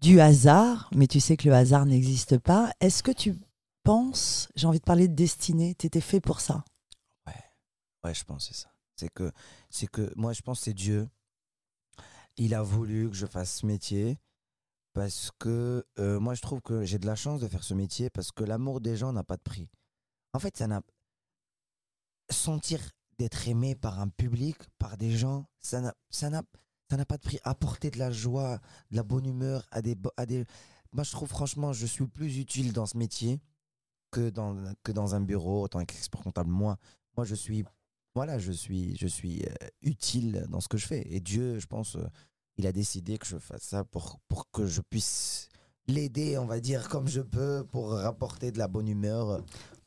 du 0.01 0.19
hasard, 0.19 0.91
mais 0.95 1.07
tu 1.07 1.21
sais 1.21 1.37
que 1.37 1.49
le 1.49 1.55
hasard 1.55 1.87
n'existe 1.87 2.39
pas. 2.39 2.73
Est-ce 2.81 3.03
que 3.05 3.13
tu 3.13 3.37
penses, 3.87 4.49
j'ai 4.57 4.67
envie 4.67 4.81
de 4.81 4.85
parler 4.85 5.07
de 5.07 5.15
destinée, 5.15 5.77
tu 5.77 5.87
étais 5.87 6.01
fait 6.01 6.21
pour 6.21 6.41
ça 6.41 6.65
Ouais, 8.05 8.15
je 8.15 8.23
pense 8.23 8.47
c'est 8.47 8.55
ça. 8.55 8.71
C'est 8.95 9.09
que, 9.09 9.33
c'est 9.69 9.89
que 9.89 10.13
moi, 10.15 10.33
je 10.33 10.41
pense 10.41 10.61
que 10.61 10.65
c'est 10.67 10.75
Dieu. 10.75 11.09
Il 12.37 12.55
a 12.55 12.63
voulu 12.63 13.11
que 13.11 13.17
je 13.17 13.27
fasse 13.27 13.61
ce 13.61 13.67
métier 13.67 14.21
parce 14.93 15.33
que 15.41 15.85
euh, 15.99 16.21
moi, 16.21 16.35
je 16.35 16.41
trouve 16.41 16.61
que 16.63 16.85
j'ai 16.85 16.99
de 16.99 17.07
la 17.07 17.17
chance 17.17 17.41
de 17.41 17.49
faire 17.49 17.65
ce 17.65 17.75
métier 17.75 18.09
parce 18.09 18.31
que 18.31 18.45
l'amour 18.45 18.81
des 18.81 18.97
gens 18.97 19.13
n'a 19.13 19.25
pas 19.25 19.37
de 19.37 19.43
prix. 19.43 19.69
En 20.35 20.39
fait, 20.39 20.57
ça 20.57 20.69
n'a 20.69 20.83
sentir 22.31 22.81
d'être 23.19 23.49
aimé 23.49 23.75
par 23.75 23.99
un 23.99 24.09
public, 24.09 24.57
par 24.79 24.97
des 24.97 25.11
gens, 25.11 25.47
ça 25.61 25.81
n'a, 25.81 25.95
ça 26.11 26.31
n'a, 26.31 26.43
ça 26.91 26.97
n'a 26.97 27.07
pas 27.07 27.17
de 27.17 27.23
prix. 27.23 27.41
Apporter 27.43 27.91
de 27.91 27.99
la 27.99 28.13
joie, 28.13 28.61
de 28.91 28.97
la 28.97 29.03
bonne 29.03 29.27
humeur 29.27 29.67
à 29.73 29.83
des, 29.83 29.97
à 30.17 30.27
des. 30.27 30.45
Moi, 30.93 31.03
je 31.03 31.11
trouve 31.11 31.29
franchement, 31.29 31.73
je 31.73 31.87
suis 31.87 32.07
plus 32.07 32.39
utile 32.39 32.73
dans 32.73 32.87
ce 32.87 32.97
métier 32.97 33.41
que 34.17 34.31
dans, 34.31 34.57
que 34.83 34.93
dans 34.93 35.15
un 35.15 35.21
bureau, 35.21 35.65
en 35.65 35.69
tant 35.69 35.85
qu'expert 35.85 36.23
comptable. 36.23 36.51
Moi, 36.51 36.79
moi, 37.17 37.27
je 37.27 37.35
suis 37.35 37.65
voilà, 38.15 38.39
je 38.39 38.51
suis, 38.51 38.97
je 38.97 39.07
suis 39.07 39.43
euh, 39.43 39.69
utile 39.83 40.47
dans 40.49 40.61
ce 40.61 40.69
que 40.69 40.79
je 40.79 40.87
fais. 40.87 41.07
Et 41.11 41.21
Dieu, 41.21 41.59
je 41.59 41.67
pense, 41.67 41.97
euh, 41.97 42.09
il 42.57 42.67
a 42.67 42.73
décidé 42.73 43.19
que 43.19 43.27
je 43.27 43.37
fasse 43.37 43.63
ça 43.63 43.85
pour, 43.85 44.21
pour 44.27 44.51
que 44.51 44.67
je 44.67 44.81
puisse 44.81 45.51
l'aider, 45.87 46.39
on 46.39 46.47
va 46.47 46.59
dire, 46.61 46.89
comme 46.89 47.09
je 47.09 47.21
peux, 47.21 47.67
pour 47.71 47.91
rapporter 47.91 48.53
de 48.53 48.59
la 48.59 48.69
bonne 48.69 48.89
humeur. 48.89 49.43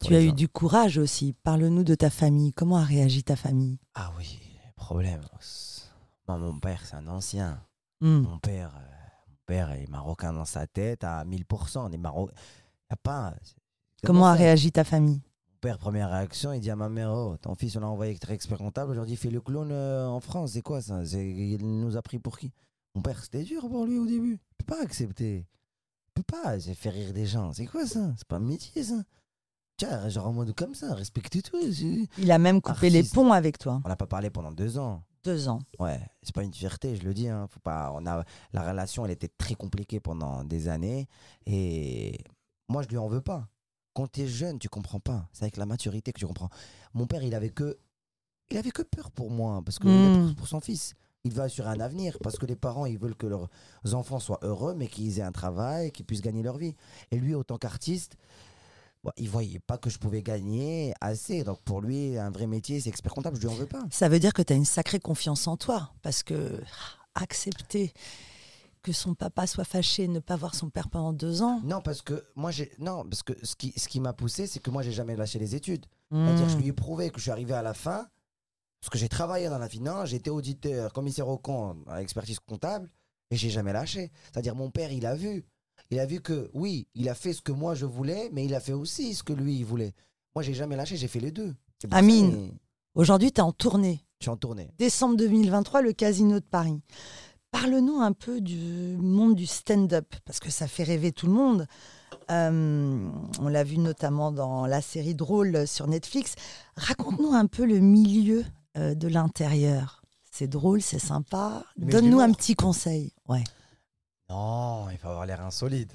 Tu 0.06 0.14
as 0.14 0.22
eu 0.22 0.32
du 0.32 0.48
courage 0.48 1.00
aussi. 1.00 1.34
Parle-nous 1.34 1.84
de 1.84 1.96
ta 1.96 2.12
famille. 2.12 2.54
Comment 2.54 2.78
a 2.78 2.84
réagi 2.84 3.24
ta 3.24 3.36
famille? 3.36 3.80
Ah 3.96 4.14
oui, 4.16 4.40
problème. 4.76 5.22
Moi, 6.28 6.38
mon 6.38 6.60
père, 6.60 6.86
c'est 6.86 6.98
un 6.98 7.08
ancien. 7.08 7.64
Hmm. 8.00 8.20
Mon 8.20 8.38
père, 8.38 8.76
euh, 8.76 9.28
mon 9.28 9.38
père 9.48 9.72
est 9.72 9.90
marocain 9.90 10.34
dans 10.34 10.46
sa 10.46 10.68
tête 10.68 11.04
à 11.04 11.26
1000%. 11.26 11.90
Les 11.90 11.98
Maroc... 11.98 12.30
y 12.92 12.94
a 12.94 12.96
pas. 12.96 13.34
Comment 14.06 14.22
comme 14.22 14.30
a 14.30 14.34
réagi 14.34 14.72
ta 14.72 14.84
famille 14.84 15.22
Mon 15.54 15.60
père, 15.62 15.78
première 15.78 16.10
réaction, 16.12 16.54
il 16.54 16.60
dit 16.62 16.70
à 16.72 16.76
ma 16.76 16.90
mère 16.90 17.12
Oh, 17.14 17.36
ton 17.42 17.56
fils, 17.56 17.76
on 17.76 17.80
l'a 17.82 17.88
envoyé 17.90 18.14
être 18.14 18.30
expert 18.32 18.58
comptable. 18.58 18.94
Leur 18.96 19.06
dis 19.06 19.16
Fais 19.16 19.30
le 19.30 19.42
clown 19.42 19.70
euh, 19.72 20.08
en 20.08 20.20
France, 20.20 20.52
c'est 20.54 20.62
quoi 20.62 20.82
ça? 20.82 21.04
Il 21.04 21.58
nous 21.66 21.98
a 21.98 22.02
pris 22.02 22.20
pour 22.20 22.38
qui? 22.38 22.52
Mon 22.96 23.02
père, 23.02 23.22
c'était 23.24 23.44
dur 23.44 23.68
pour 23.70 23.86
lui 23.86 23.98
au 24.00 24.06
début. 24.06 24.40
Il 24.60 24.66
peut 24.66 24.76
pas 24.76 24.82
accepter. 24.84 25.46
Il 26.08 26.12
peut 26.16 26.24
pas. 26.24 26.60
C'est 26.60 26.74
faire 26.74 26.94
rire 26.94 27.14
des 27.14 27.26
gens. 27.26 27.54
C'est 27.54 27.66
quoi 27.66 27.86
ça? 27.86 28.14
C'est 28.18 28.28
pas 28.28 28.38
un 28.38 28.40
métier, 28.40 28.84
ça. 28.84 28.96
Tiens, 29.78 30.10
genre 30.10 30.28
en 30.28 30.34
mode 30.34 30.54
comme 30.56 30.76
ça, 30.76 30.94
respecte-toi. 30.94 31.60
c'est- 31.72 32.08
Il 32.18 32.32
a 32.32 32.38
même 32.38 32.62
coupé 32.62 32.90
les 32.90 33.04
ponts 33.04 33.32
avec 33.32 33.58
toi. 33.58 33.80
On 33.86 33.88
n'a 33.90 33.96
pas 33.96 34.08
parlé 34.08 34.30
pendant 34.30 34.52
deux 34.52 34.78
ans. 34.78 35.04
Deux 35.24 35.48
ans. 35.50 35.60
Ouais, 35.80 36.00
c'est 36.24 36.34
pas 36.36 36.44
une 36.44 36.54
fierté, 36.54 36.96
je 36.96 37.04
le 37.04 37.14
dis. 37.14 37.28
Hein. 37.30 37.48
Faut 37.50 37.60
pas, 37.60 37.92
on 37.94 38.06
a, 38.06 38.24
la 38.54 38.70
relation, 38.70 39.06
elle 39.06 39.12
était 39.12 39.30
très 39.38 39.54
compliquée 39.56 40.00
pendant 40.00 40.44
des 40.44 40.68
années. 40.70 41.08
Et 41.46 42.18
moi, 42.70 42.82
je 42.84 42.88
lui 42.90 42.98
en 42.98 43.08
veux 43.08 43.22
pas. 43.22 43.48
Quand 43.94 44.12
tu 44.12 44.22
es 44.22 44.28
jeune, 44.28 44.60
tu 44.60 44.70
comprends 44.70 45.00
pas. 45.00 45.28
C'est 45.34 45.44
avec 45.44 45.58
la 45.58 45.66
maturité 45.66 46.12
que 46.14 46.20
tu 46.20 46.28
comprends. 46.28 46.50
Mon 46.94 47.06
père, 47.08 47.24
il 47.24 47.34
avait 47.36 47.50
que, 47.50 47.78
il 48.52 48.58
avait 48.58 48.72
que 48.72 48.82
peur 48.82 49.12
pour 49.12 49.32
moi, 49.32 49.62
parce 49.64 49.80
que 49.80 49.88
Mm. 49.88 50.36
pour, 50.36 50.48
son 50.48 50.60
fils. 50.60 50.94
Il 51.26 51.34
veut 51.34 51.44
assurer 51.44 51.70
un 51.70 51.80
avenir, 51.82 52.18
parce 52.24 52.38
que 52.38 52.46
les 52.46 52.56
parents, 52.56 52.86
ils 52.86 52.98
veulent 52.98 53.16
que 53.16 53.28
leurs 53.28 53.50
enfants 53.94 54.20
soient 54.20 54.40
heureux, 54.42 54.74
mais 54.74 54.88
qu'ils 54.88 55.20
aient 55.20 55.24
un 55.24 55.34
travail, 55.34 55.92
qu'ils 55.92 56.06
puissent 56.06 56.22
gagner 56.22 56.44
leur 56.44 56.58
vie. 56.58 56.76
Et 57.12 57.18
lui, 57.18 57.36
autant 57.36 57.58
qu'artiste, 57.58 58.16
bon, 59.04 59.12
il 59.18 59.30
voyait 59.30 59.60
pas 59.60 59.78
que 59.78 59.90
je 59.90 59.98
pouvais 60.00 60.22
gagner 60.22 60.94
assez. 61.02 61.44
Donc 61.44 61.60
pour 61.64 61.82
lui, 61.82 62.18
un 62.18 62.30
vrai 62.30 62.48
métier, 62.48 62.80
c'est 62.80 62.90
expert 62.90 63.14
comptable. 63.14 63.36
Je 63.36 63.42
lui 63.42 63.50
en 63.50 63.56
veux 63.58 63.66
pas. 63.66 63.84
Ça 63.92 64.08
veut 64.08 64.20
dire 64.20 64.32
que 64.34 64.42
tu 64.42 64.54
as 64.54 64.56
une 64.56 64.64
sacrée 64.66 65.00
confiance 65.02 65.46
en 65.48 65.58
toi. 65.58 65.92
Parce 66.04 66.24
que 66.24 66.62
ah, 67.16 67.22
accepter 67.24 67.94
que 68.82 68.92
son 68.94 69.14
papa 69.16 69.46
soit 69.48 69.64
fâché, 69.66 70.08
ne 70.08 70.20
pas 70.20 70.36
voir 70.36 70.56
son 70.56 70.70
père 70.70 70.90
pendant 70.90 71.14
deux 71.14 71.42
ans. 71.42 71.62
Non, 71.64 71.82
parce 71.82 72.02
que 72.02 72.24
moi, 72.36 72.52
j'ai. 72.52 72.72
Non, 72.80 73.04
parce 73.04 73.24
que 73.24 73.34
ce 73.44 73.56
qui, 73.56 73.74
ce 73.78 73.88
qui 73.88 74.00
m'a 74.00 74.14
poussé, 74.14 74.48
c'est 74.48 74.60
que 74.60 74.70
moi, 74.70 74.82
j'ai 74.84 74.92
jamais 74.92 75.16
lâché 75.16 75.38
les 75.40 75.56
études. 75.56 75.86
C'est-à-dire, 76.12 76.46
que 76.46 76.52
je 76.52 76.56
Hmm. 76.58 76.60
lui 76.62 76.68
ai 76.70 76.74
prouvé 76.74 77.10
que 77.10 77.18
je 77.18 77.24
suis 77.24 77.32
arrivé 77.32 77.54
à 77.54 77.62
la 77.62 77.74
fin, 77.74 78.08
parce 78.82 78.90
que 78.90 78.98
j'ai 78.98 79.10
travaillé 79.10 79.50
dans 79.50 79.58
la 79.60 79.70
finance, 79.70 80.10
j'étais 80.10 80.30
auditeur, 80.30 80.92
commissaire 80.94 81.28
au 81.28 81.38
compte, 81.38 81.78
à 81.88 82.00
l'expertise 82.00 82.40
comptable, 82.40 82.90
et 83.32 83.36
j'ai 83.36 83.50
jamais 83.50 83.74
lâché. 83.74 84.12
C'est-à-dire, 84.32 84.56
mon 84.56 84.72
père, 84.72 84.92
il 84.92 85.06
a 85.06 85.16
vu. 85.16 85.46
Il 85.92 86.00
a 86.00 86.06
vu 86.06 86.22
que, 86.22 86.50
oui, 86.54 86.88
il 86.96 87.10
a 87.10 87.16
fait 87.16 87.34
ce 87.34 87.42
que 87.42 87.52
moi 87.52 87.74
je 87.76 87.86
voulais, 87.86 88.30
mais 88.34 88.46
il 88.46 88.54
a 88.56 88.60
fait 88.60 88.74
aussi 88.74 89.14
ce 89.16 89.24
que 89.24 89.34
lui, 89.34 89.56
il 89.58 89.66
voulait. 89.66 89.94
Moi, 90.36 90.44
j'ai 90.44 90.54
jamais 90.54 90.76
lâché, 90.76 90.98
j'ai 90.98 91.08
fait 91.08 91.20
les 91.20 91.32
deux. 91.32 91.54
Amine. 91.92 92.50
que 92.52 92.56
Aujourd'hui, 92.96 93.32
tu 93.32 93.40
es 93.40 93.44
en 93.44 93.52
tournée. 93.52 94.04
Je 94.20 94.26
suis 94.26 94.30
en 94.30 94.36
tournée. 94.38 94.70
Décembre 94.78 95.16
2023, 95.16 95.82
le 95.82 95.94
Casino 95.94 96.40
de 96.40 96.46
Paris. 96.46 96.82
Parle-nous 97.52 98.00
un 98.00 98.14
peu 98.14 98.42
du 98.42 98.98
monde 99.00 99.36
du 99.36 99.46
stand-up, 99.46 100.14
parce 100.26 100.40
que 100.40 100.52
ça 100.52 100.68
fait 100.68 100.84
rêver 100.84 101.12
tout 101.12 101.26
le 101.26 101.34
monde. 101.34 101.68
Euh, 102.30 103.10
on 103.40 103.48
l'a 103.48 103.64
vu 103.64 103.78
notamment 103.80 104.32
dans 104.32 104.68
la 104.68 104.82
série 104.82 105.16
Drôle 105.16 105.68
sur 105.68 105.88
Netflix. 105.88 106.36
Raconte-nous 106.76 107.34
un 107.34 107.48
peu 107.48 107.66
le 107.66 107.80
milieu 107.80 108.46
euh, 108.78 108.94
de 108.94 109.08
l'intérieur. 109.08 110.04
C'est 110.32 110.48
drôle, 110.48 110.82
c'est 110.82 111.00
sympa. 111.00 111.66
Donne-nous 111.78 112.20
un 112.20 112.32
petit 112.32 112.56
conseil. 112.56 113.14
Ouais. 113.28 113.44
Non, 114.30 114.88
il 114.92 114.98
faut 114.98 115.08
avoir 115.08 115.26
l'air 115.26 115.42
insolide. 115.42 115.92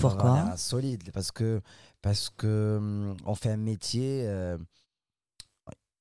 Faut 0.00 0.08
avoir 0.08 0.34
Pourquoi? 0.34 0.52
insolide 0.52 1.10
parce 1.12 1.30
que 1.30 1.62
parce 2.02 2.28
que 2.28 2.76
hum, 2.78 3.16
on 3.24 3.34
fait 3.34 3.50
un 3.50 3.56
métier 3.56 4.24
euh, 4.26 4.58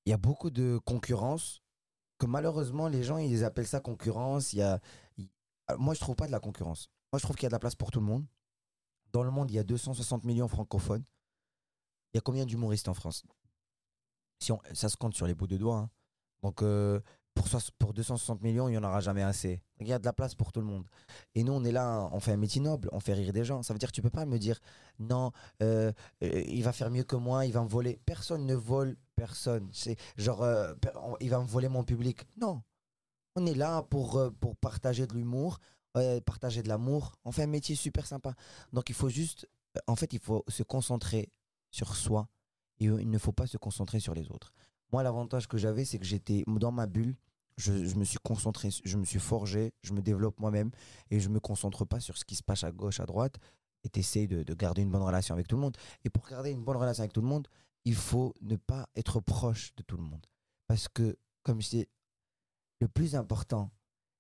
il 0.06 0.10
y 0.10 0.14
a 0.14 0.18
beaucoup 0.18 0.50
de 0.50 0.80
concurrence 0.84 1.62
que 2.20 2.28
malheureusement 2.28 2.88
les 2.88 3.02
gens 3.04 3.18
ils 3.18 3.44
appellent 3.44 3.68
ça 3.68 3.80
concurrence 3.80 4.54
il 4.54 4.60
y 4.60 4.62
a 4.62 4.80
moi 5.78 5.94
je 5.96 6.00
trouve 6.00 6.16
pas 6.16 6.28
de 6.28 6.32
la 6.32 6.40
concurrence 6.40 6.90
moi 7.12 7.18
je 7.18 7.24
trouve 7.24 7.36
qu'il 7.36 7.44
y 7.44 7.48
a 7.48 7.50
de 7.50 7.56
la 7.56 7.60
place 7.60 7.76
pour 7.76 7.90
tout 7.90 8.00
le 8.00 8.06
monde 8.06 8.26
dans 9.12 9.24
le 9.24 9.32
monde 9.32 9.50
il 9.50 9.56
y 9.56 9.60
a 9.60 9.64
260 9.64 10.24
millions 10.26 10.48
francophones 10.48 11.04
il 12.14 12.18
y 12.18 12.20
a 12.20 12.22
combien 12.22 12.46
d'humoristes 12.46 12.88
en 12.90 12.94
France? 12.94 13.24
Si 14.40 14.52
on, 14.52 14.60
Ça 14.74 14.90
se 14.90 14.98
compte 14.98 15.14
sur 15.16 15.28
les 15.28 15.36
bouts 15.36 15.48
de 15.48 15.58
doigts. 15.58 15.78
hein. 15.78 15.90
Donc, 16.42 16.64
euh, 16.64 17.00
pour, 17.40 17.48
soix- 17.48 17.72
pour 17.80 17.94
260 17.94 18.42
millions, 18.42 18.68
il 18.68 18.72
n'y 18.74 18.78
en 18.78 18.84
aura 18.84 19.00
jamais 19.00 19.24
assez. 19.24 19.62
Il 19.80 19.88
y 19.88 19.94
a 19.94 19.98
de 20.00 20.04
la 20.04 20.12
place 20.12 20.36
pour 20.36 20.52
tout 20.52 20.60
le 20.60 20.66
monde. 20.68 20.86
Et 21.36 21.44
nous, 21.44 21.54
on 21.54 21.64
est 21.64 21.72
là, 21.72 22.10
on 22.12 22.20
fait 22.20 22.34
un 22.34 22.38
métier 22.38 22.60
noble, 22.60 22.90
on 22.92 23.00
fait 23.00 23.14
rire 23.14 23.32
des 23.32 23.46
gens. 23.46 23.64
Ça 23.64 23.74
veut 23.74 23.80
dire 23.80 23.88
que 23.90 23.96
tu 23.96 24.02
peux 24.02 24.10
pas 24.10 24.26
me 24.26 24.38
dire, 24.38 24.60
non, 25.00 25.32
euh, 25.64 25.94
euh, 26.22 26.44
il 26.48 26.62
va 26.64 26.74
faire 26.74 26.90
mieux 26.92 27.04
que 27.06 27.16
moi, 27.16 27.46
il 27.46 27.54
va 27.54 27.64
me 27.64 27.70
voler. 27.70 27.98
Personne 28.06 28.46
ne 28.46 28.56
vole 28.56 28.98
personne. 29.16 29.70
C'est 29.72 29.96
genre, 30.18 30.44
euh, 30.44 30.74
il 31.22 31.30
va 31.30 31.40
me 31.40 31.48
voler 31.48 31.70
mon 31.70 31.86
public. 31.86 32.20
Non. 32.42 32.62
On 33.38 33.46
est 33.46 33.56
là 33.56 33.84
pour, 33.84 34.22
pour 34.42 34.58
partager 34.58 35.08
de 35.08 35.14
l'humour, 35.14 35.60
partager 36.26 36.62
de 36.62 36.68
l'amour. 36.68 37.14
On 37.24 37.32
fait 37.32 37.44
un 37.44 37.48
métier 37.48 37.76
super 37.76 38.06
sympa. 38.06 38.34
Donc, 38.74 38.90
il 38.90 38.96
faut 38.96 39.08
juste, 39.10 39.48
en 39.88 39.96
fait, 39.96 40.12
il 40.12 40.20
faut 40.20 40.44
se 40.50 40.64
concentrer 40.64 41.30
sur 41.72 41.96
soi 41.96 42.28
et 42.80 42.86
il 42.86 43.10
ne 43.10 43.18
faut 43.18 43.32
pas 43.32 43.48
se 43.48 43.58
concentrer 43.58 44.02
sur 44.02 44.14
les 44.14 44.30
autres. 44.30 44.52
Moi, 44.92 45.04
l'avantage 45.04 45.48
que 45.48 45.58
j'avais, 45.58 45.86
c'est 45.86 46.00
que 46.00 46.06
j'étais 46.06 46.44
dans 46.48 46.72
ma 46.72 46.86
bulle. 46.88 47.16
Je, 47.60 47.84
je 47.84 47.96
me 47.96 48.06
suis 48.06 48.20
concentré, 48.24 48.70
je 48.72 48.98
me 48.98 49.04
suis 49.04 49.20
forgé, 49.20 49.74
je 49.84 49.92
me 49.92 50.02
développe 50.02 50.40
moi-même 50.40 50.72
et 51.12 51.20
je 51.20 51.28
me 51.28 51.42
concentre 51.42 51.84
pas 51.84 52.00
sur 52.00 52.18
ce 52.18 52.24
qui 52.24 52.36
se 52.36 52.42
passe 52.42 52.64
à 52.64 52.72
gauche, 52.72 53.02
à 53.02 53.06
droite. 53.06 53.36
Et 53.84 53.90
tu 53.90 54.28
de, 54.28 54.44
de 54.44 54.54
garder 54.54 54.82
une 54.82 54.92
bonne 54.92 55.04
relation 55.04 55.34
avec 55.36 55.48
tout 55.48 55.58
le 55.58 55.62
monde. 55.62 55.78
Et 56.06 56.10
pour 56.10 56.26
garder 56.28 56.52
une 56.52 56.64
bonne 56.64 56.78
relation 56.78 57.02
avec 57.02 57.12
tout 57.12 57.22
le 57.22 57.28
monde, 57.28 57.48
il 57.84 57.96
faut 57.96 58.34
ne 58.42 58.56
pas 58.56 58.88
être 58.96 59.20
proche 59.20 59.74
de 59.76 59.84
tout 59.84 59.98
le 59.98 60.04
monde. 60.04 60.26
Parce 60.68 60.88
que, 60.88 61.18
comme 61.44 61.62
je 61.62 61.70
dis, 61.70 61.88
le 62.80 62.88
plus 62.88 63.16
important, 63.16 63.72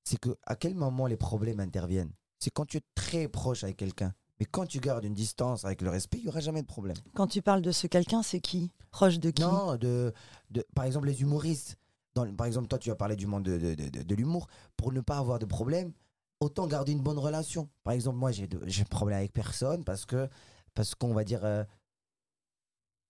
c'est 0.03 0.19
que 0.19 0.37
à 0.43 0.55
quel 0.55 0.75
moment 0.75 1.07
les 1.07 1.17
problèmes 1.17 1.59
interviennent. 1.61 2.13
C'est 2.39 2.51
quand 2.51 2.65
tu 2.65 2.77
es 2.77 2.83
très 2.95 3.27
proche 3.27 3.63
avec 3.63 3.77
quelqu'un. 3.77 4.13
Mais 4.39 4.45
quand 4.45 4.65
tu 4.65 4.79
gardes 4.79 5.03
une 5.03 5.13
distance 5.13 5.65
avec 5.65 5.81
le 5.81 5.89
respect, 5.89 6.17
il 6.19 6.23
n'y 6.23 6.29
aura 6.29 6.39
jamais 6.39 6.61
de 6.61 6.67
problème. 6.67 6.95
Quand 7.13 7.27
tu 7.27 7.41
parles 7.41 7.61
de 7.61 7.71
ce 7.71 7.87
quelqu'un, 7.87 8.23
c'est 8.23 8.39
qui? 8.39 8.71
Proche 8.91 9.19
de 9.19 9.31
qui? 9.31 9.41
Non, 9.41 9.75
de, 9.75 10.13
de, 10.49 10.65
par 10.73 10.85
exemple, 10.85 11.07
les 11.07 11.21
humoristes. 11.21 11.77
Dans, 12.15 12.31
par 12.35 12.47
exemple, 12.47 12.67
toi, 12.67 12.79
tu 12.79 12.91
as 12.91 12.95
parlé 12.95 13.15
du 13.15 13.27
monde 13.27 13.43
de, 13.43 13.57
de, 13.57 13.75
de- 13.89 14.03
de 14.03 14.15
l'humour. 14.15 14.47
Pour 14.77 14.91
ne 14.91 15.01
pas 15.01 15.17
avoir 15.17 15.39
de 15.39 15.45
problème, 15.45 15.91
autant 16.39 16.67
garder 16.67 16.91
une 16.91 17.01
bonne 17.01 17.19
relation. 17.19 17.69
Par 17.83 17.93
exemple, 17.93 18.17
moi, 18.17 18.31
j'ai 18.31 18.47
de 18.47 18.89
problème 18.89 19.19
avec 19.19 19.33
personne 19.33 19.83
parce 19.83 20.05
que 20.05 20.27
parce 20.73 20.95
qu'on 20.95 21.13
va 21.13 21.23
dire. 21.23 21.43
euh, 21.45 21.63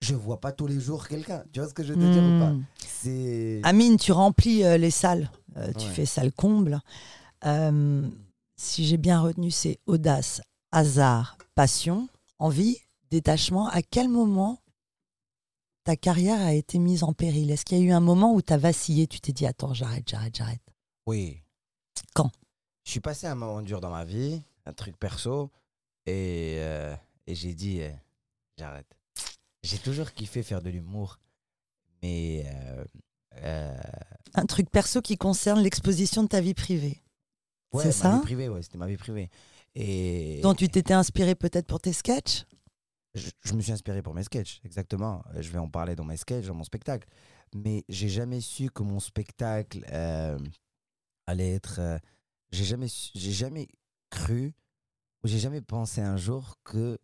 je 0.02 0.16
vois 0.16 0.40
pas 0.40 0.52
tous 0.52 0.68
les 0.68 0.80
jours 0.80 1.08
quelqu'un. 1.08 1.44
Tu 1.52 1.60
vois 1.60 1.68
ce 1.70 1.74
que 1.74 1.84
je 1.84 1.94
veux 1.94 2.00
te 2.00 2.12
dire 2.12 2.24
ou 2.26 2.40
pas? 2.40 2.52
Hmm. 2.52 2.64
C'est. 2.88 3.62
Amine, 3.64 3.98
tu 3.98 4.12
remplis 4.12 4.64
euh, 4.64 4.78
les 4.78 4.92
salles. 4.92 5.30
Euh, 5.58 5.72
tu 5.74 5.86
Ouais. 5.88 5.94
fais 5.94 6.06
salle 6.06 6.32
comble. 6.32 6.80
Euh, 7.46 8.08
si 8.56 8.86
j'ai 8.86 8.98
bien 8.98 9.20
retenu, 9.22 9.52
c'est 9.52 9.80
audace, 9.88 10.42
hasard, 10.72 11.38
passion, 11.56 12.08
envie, 12.40 12.78
détachement. 13.12 13.68
À 13.70 13.82
quel 13.82 14.08
moment 14.10 14.60
ta 15.90 15.96
carrière 15.96 16.40
a 16.40 16.54
été 16.54 16.78
mise 16.78 17.04
en 17.04 17.14
péril 17.14 17.50
Est-ce 17.50 17.66
qu'il 17.66 17.80
y 17.80 17.82
a 17.82 17.84
eu 17.84 17.92
un 17.92 18.00
moment 18.00 18.36
où 18.36 18.44
tu 18.44 18.54
as 18.54 18.58
vacillé 18.58 19.08
Tu 19.08 19.20
t'es 19.20 19.32
dit, 19.32 19.48
attends, 19.48 19.74
j'arrête, 19.74 20.08
j'arrête, 20.08 20.36
j'arrête? 20.36 20.62
Oui. 21.08 21.42
Quand? 22.14 22.30
Je 22.84 22.92
suis 22.92 23.00
passé 23.00 23.26
un 23.26 23.34
moment 23.34 23.64
dur 23.64 23.82
dans 23.82 23.90
ma 23.90 24.06
vie, 24.06 24.40
un 24.68 24.74
truc 24.74 24.96
perso, 25.00 25.50
et, 26.06 26.58
euh, 26.60 26.96
et 27.26 27.34
j'ai 27.34 27.56
dit, 27.56 27.82
euh, 27.82 27.90
j'arrête. 28.56 28.86
J'ai 29.64 29.80
toujours 29.80 30.14
kiffé 30.14 30.44
faire 30.44 30.62
de 30.62 30.70
l'humour, 30.70 31.18
mais 32.04 32.46
euh, 33.42 33.76
Un 34.36 34.46
truc 34.46 34.70
perso 34.70 35.02
qui 35.02 35.18
concerne 35.18 35.60
l'exposition 35.62 36.22
de 36.22 36.28
ta 36.28 36.40
vie 36.40 36.54
privée, 36.54 37.02
ouais, 37.74 37.82
C'est 37.84 37.92
ça? 37.94 38.18
vie 38.18 38.22
privée, 38.22 38.48
ouais, 38.48 38.62
c'était 38.62 38.78
ma 38.78 38.86
vie 38.86 38.98
privée. 38.98 39.32
Et 39.74 40.40
dont 40.44 40.54
tu 40.54 40.70
t'étais 40.70 40.94
inspiré 40.94 41.34
peut-être 41.34 41.66
pour 41.66 41.80
tes 41.82 41.94
sketchs? 41.94 42.46
Je, 43.20 43.54
me 43.54 43.62
suis 43.62 43.72
inspiré 43.72 44.02
pour 44.02 44.14
mes 44.14 44.24
sketchs, 44.24 44.62
exactement. 44.66 45.24
Euh, 45.36 45.42
Je 45.42 45.50
vais 45.52 45.60
en 45.60 45.70
parler 45.70 45.96
dans 45.96 46.06
mes 46.06 46.18
sketchs, 46.18 46.46
dans 46.48 46.56
mon 46.56 46.64
spectacle. 46.64 47.08
Mais 47.56 47.84
j'ai 47.90 48.10
jamais 48.10 48.42
su 48.42 48.70
que 48.70 48.84
mon 48.84 49.00
spectacle 49.00 49.86
euh, 49.92 50.38
allait 51.28 51.54
être. 51.56 51.80
euh, 51.80 51.98
j'ai 52.52 52.64
jamais, 52.66 52.88
j'ai 53.16 53.32
jamais 53.32 53.68
cru 54.10 54.54
ou 55.24 55.28
j'ai 55.28 55.40
jamais 55.40 55.62
pensé 55.62 56.02
un 56.02 56.18
jour 56.18 56.58
que 56.64 56.98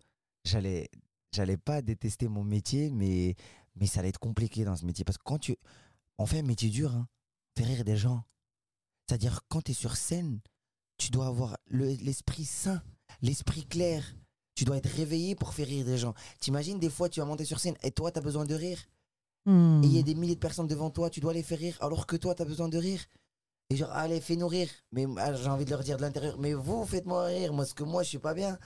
j'allais, 0.46 0.90
j'allais 1.34 1.58
pas 1.58 1.82
détester 1.82 2.28
mon 2.28 2.44
métier, 2.44 2.90
mais 2.92 3.36
mais 3.76 3.88
ça 3.88 4.00
allait 4.02 4.10
être 4.10 4.20
compliqué 4.20 4.66
dans 4.66 4.76
ce 4.78 4.86
métier 4.86 5.06
parce 5.06 5.18
que 5.18 5.24
quand 5.26 5.40
tu, 5.40 5.58
on 6.18 6.26
fait 6.26 6.40
un 6.40 6.44
métier 6.44 6.70
dur, 6.70 6.96
hein, 6.96 7.08
faire 7.58 7.68
rire 7.68 7.86
des 7.86 7.98
gens. 7.98 8.24
C'est-à-dire 9.08 9.42
quand 9.50 9.62
tu 9.62 9.72
es 9.72 9.74
sur 9.76 9.96
scène, 9.98 10.40
tu 10.98 11.10
dois 11.12 11.28
avoir 11.28 11.58
le- 11.68 11.96
l'esprit 11.96 12.46
sain, 12.46 12.82
l'esprit 13.22 13.66
clair. 13.66 14.16
Tu 14.56 14.64
dois 14.64 14.78
être 14.78 14.90
réveillé 14.90 15.36
pour 15.36 15.54
faire 15.54 15.68
rire 15.68 15.86
des 15.86 15.98
gens. 15.98 16.14
T'imagines, 16.40 16.80
des 16.80 16.90
fois, 16.90 17.10
tu 17.10 17.20
vas 17.20 17.26
monter 17.26 17.46
sur 17.46 17.60
scène 17.60 17.76
et 17.84 17.92
toi, 17.92 18.12
tu 18.12 18.20
as 18.20 18.22
besoin 18.22 18.46
de 18.46 18.56
rire. 18.56 18.80
Hmm. 19.46 19.82
Et 19.84 19.88
il 19.88 19.96
y 19.96 20.00
a 20.00 20.04
des 20.04 20.16
milliers 20.16 20.36
de 20.36 20.40
personnes 20.40 20.68
devant 20.68 20.90
toi, 20.90 21.10
tu 21.10 21.20
dois 21.20 21.34
les 21.34 21.44
faire 21.44 21.60
rire 21.60 21.78
alors 21.82 22.08
que 22.08 22.16
toi, 22.16 22.34
tu 22.34 22.42
as 22.42 22.46
besoin 22.46 22.70
de 22.70 22.78
rire. 22.78 23.02
Et 23.70 23.76
genre, 23.76 23.92
allez, 23.92 24.22
fais-nous 24.22 24.48
rire. 24.48 24.70
Mais 24.92 25.06
ah, 25.18 25.34
j'ai 25.34 25.50
envie 25.50 25.66
de 25.66 25.72
leur 25.72 25.84
dire 25.84 25.98
de 25.98 26.04
l'intérieur, 26.04 26.38
mais 26.40 26.54
vous, 26.54 26.86
faites-moi 26.86 27.26
rire, 27.26 27.52
moi, 27.52 27.64
parce 27.64 27.74
que 27.74 27.84
moi, 27.84 28.04
je 28.04 28.10
suis 28.10 28.20
pas 28.20 28.34
bien. 28.34 28.58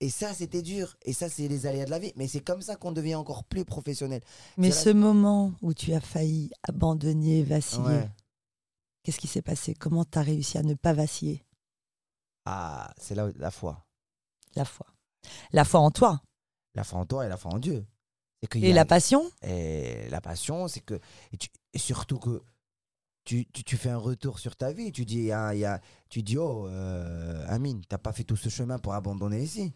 Et 0.00 0.10
ça, 0.10 0.34
c'était 0.34 0.62
dur. 0.62 0.96
Et 1.02 1.12
ça, 1.12 1.28
c'est 1.28 1.48
les 1.48 1.66
aléas 1.66 1.86
de 1.86 1.90
la 1.90 1.98
vie. 1.98 2.12
Mais 2.16 2.28
c'est 2.28 2.40
comme 2.40 2.60
ça 2.60 2.76
qu'on 2.76 2.92
devient 2.92 3.14
encore 3.14 3.44
plus 3.44 3.64
professionnel. 3.64 4.20
Mais 4.58 4.70
ce 4.70 4.90
moment 4.90 5.52
où 5.62 5.72
tu 5.74 5.92
as 5.94 6.00
failli 6.00 6.50
abandonner, 6.68 7.42
vaciller, 7.42 7.86
Ouais. 7.86 8.10
qu'est-ce 9.02 9.18
qui 9.18 9.26
s'est 9.26 9.42
passé? 9.42 9.74
Comment 9.74 10.04
tu 10.04 10.18
as 10.18 10.22
réussi 10.22 10.58
à 10.58 10.62
ne 10.62 10.74
pas 10.74 10.92
vaciller? 10.92 11.44
Ah, 12.44 12.92
c'est 12.98 13.14
là 13.14 13.30
la 13.36 13.50
foi. 13.50 13.86
La 14.54 14.64
foi. 14.64 14.86
La 15.52 15.64
foi 15.64 15.80
en 15.80 15.90
toi. 15.90 16.20
La 16.74 16.84
foi 16.84 16.98
en 17.00 17.06
toi 17.06 17.26
et 17.26 17.28
la 17.28 17.36
foi 17.36 17.52
en 17.52 17.58
Dieu. 17.58 17.86
Et 18.54 18.72
a- 18.72 18.74
la 18.74 18.84
passion 18.84 19.30
Et 19.42 20.08
la 20.10 20.20
passion, 20.20 20.66
c'est 20.68 20.80
que. 20.80 20.98
Et, 21.32 21.36
tu- 21.36 21.48
et 21.74 21.78
surtout 21.78 22.18
que 22.18 22.42
tu, 23.24 23.46
tu, 23.52 23.62
tu 23.62 23.76
fais 23.76 23.90
un 23.90 23.98
retour 23.98 24.38
sur 24.40 24.56
ta 24.56 24.72
vie. 24.72 24.90
Tu 24.90 25.04
dis, 25.04 25.18
il 25.18 25.24
y 25.26 25.32
a- 25.32 25.80
tu 26.08 26.22
dis 26.22 26.38
oh, 26.38 26.66
euh, 26.66 27.44
Amine, 27.48 27.82
t'as 27.88 27.98
pas 27.98 28.12
fait 28.12 28.24
tout 28.24 28.36
ce 28.36 28.48
chemin 28.48 28.78
pour 28.78 28.94
abandonner 28.94 29.42
ici. 29.42 29.72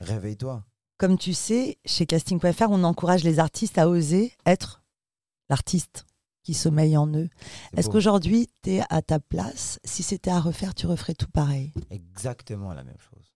Réveille-toi. 0.00 0.64
Comme 0.98 1.18
tu 1.18 1.34
sais, 1.34 1.78
chez 1.84 2.06
casting.fr, 2.06 2.66
on 2.70 2.84
encourage 2.84 3.24
les 3.24 3.40
artistes 3.40 3.78
à 3.78 3.88
oser 3.88 4.32
être 4.46 4.82
l'artiste 5.50 6.06
qui 6.44 6.54
sommeille 6.54 6.96
en 6.96 7.08
eux. 7.08 7.28
Est-ce 7.76 7.88
qu'aujourd'hui, 7.90 8.48
tu 8.62 8.74
es 8.74 8.82
à 8.90 9.02
ta 9.02 9.18
place? 9.18 9.80
Si 9.84 10.02
c'était 10.04 10.30
à 10.30 10.38
refaire, 10.40 10.74
tu 10.74 10.86
referais 10.86 11.14
tout 11.14 11.28
pareil? 11.30 11.72
Exactement 11.90 12.72
la 12.72 12.84
même 12.84 12.98
chose. 13.00 13.32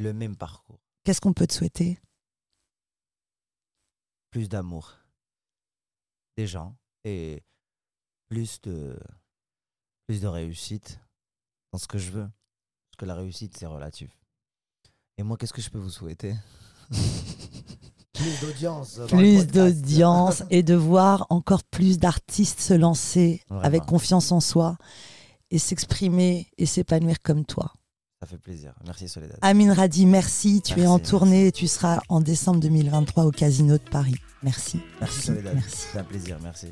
Le 0.00 0.12
même 0.12 0.36
parcours. 0.36 0.78
Qu'est-ce 1.04 1.20
qu'on 1.20 1.32
peut 1.32 1.46
te 1.46 1.52
souhaiter? 1.54 1.98
Plus 4.30 4.48
d'amour 4.48 4.94
des 6.36 6.46
gens 6.46 6.76
et 7.04 7.42
plus 8.28 8.60
de, 8.62 8.98
plus 10.06 10.20
de 10.20 10.26
réussite 10.26 11.00
dans 11.72 11.78
ce 11.78 11.86
que 11.86 11.98
je 11.98 12.10
veux. 12.10 12.28
Parce 12.90 12.96
que 12.98 13.04
la 13.06 13.14
réussite, 13.14 13.56
c'est 13.56 13.66
relatif. 13.66 14.10
Et 15.18 15.22
moi, 15.22 15.36
qu'est-ce 15.36 15.52
que 15.52 15.62
je 15.62 15.70
peux 15.70 15.78
vous 15.78 15.90
souhaiter? 15.90 16.34
Plus 18.12 18.40
d'audience. 18.40 19.00
Plus 19.08 19.46
d'audience 19.46 20.42
et 20.48 20.62
de 20.62 20.74
voir 20.74 21.26
encore 21.28 21.62
plus 21.64 21.98
d'artistes 21.98 22.60
se 22.60 22.72
lancer 22.72 23.42
Vraiment. 23.48 23.62
avec 23.62 23.84
confiance 23.84 24.32
en 24.32 24.40
soi 24.40 24.78
et 25.50 25.58
s'exprimer 25.58 26.50
et 26.56 26.64
s'épanouir 26.64 27.20
comme 27.22 27.44
toi. 27.44 27.74
Ça 28.26 28.30
fait 28.32 28.38
plaisir. 28.38 28.72
Merci 28.84 29.08
Soledad. 29.08 29.38
Amine 29.40 29.70
Radi, 29.70 30.04
merci. 30.04 30.60
Tu 30.60 30.72
es 30.72 30.76
Merci, 30.78 30.88
en 30.88 30.96
merci. 30.96 31.10
tournée 31.10 31.46
et 31.46 31.52
tu 31.52 31.68
seras 31.68 32.00
en 32.08 32.20
décembre 32.20 32.58
2023 32.58 33.24
au 33.24 33.30
Casino 33.30 33.74
de 33.74 33.88
Paris. 33.88 34.16
Merci. 34.42 34.80
Merci 35.00 35.22
Soledad. 35.22 35.54
Merci. 35.54 35.86
C'est 35.92 35.98
un 36.00 36.02
plaisir. 36.04 36.38
Merci. 36.42 36.66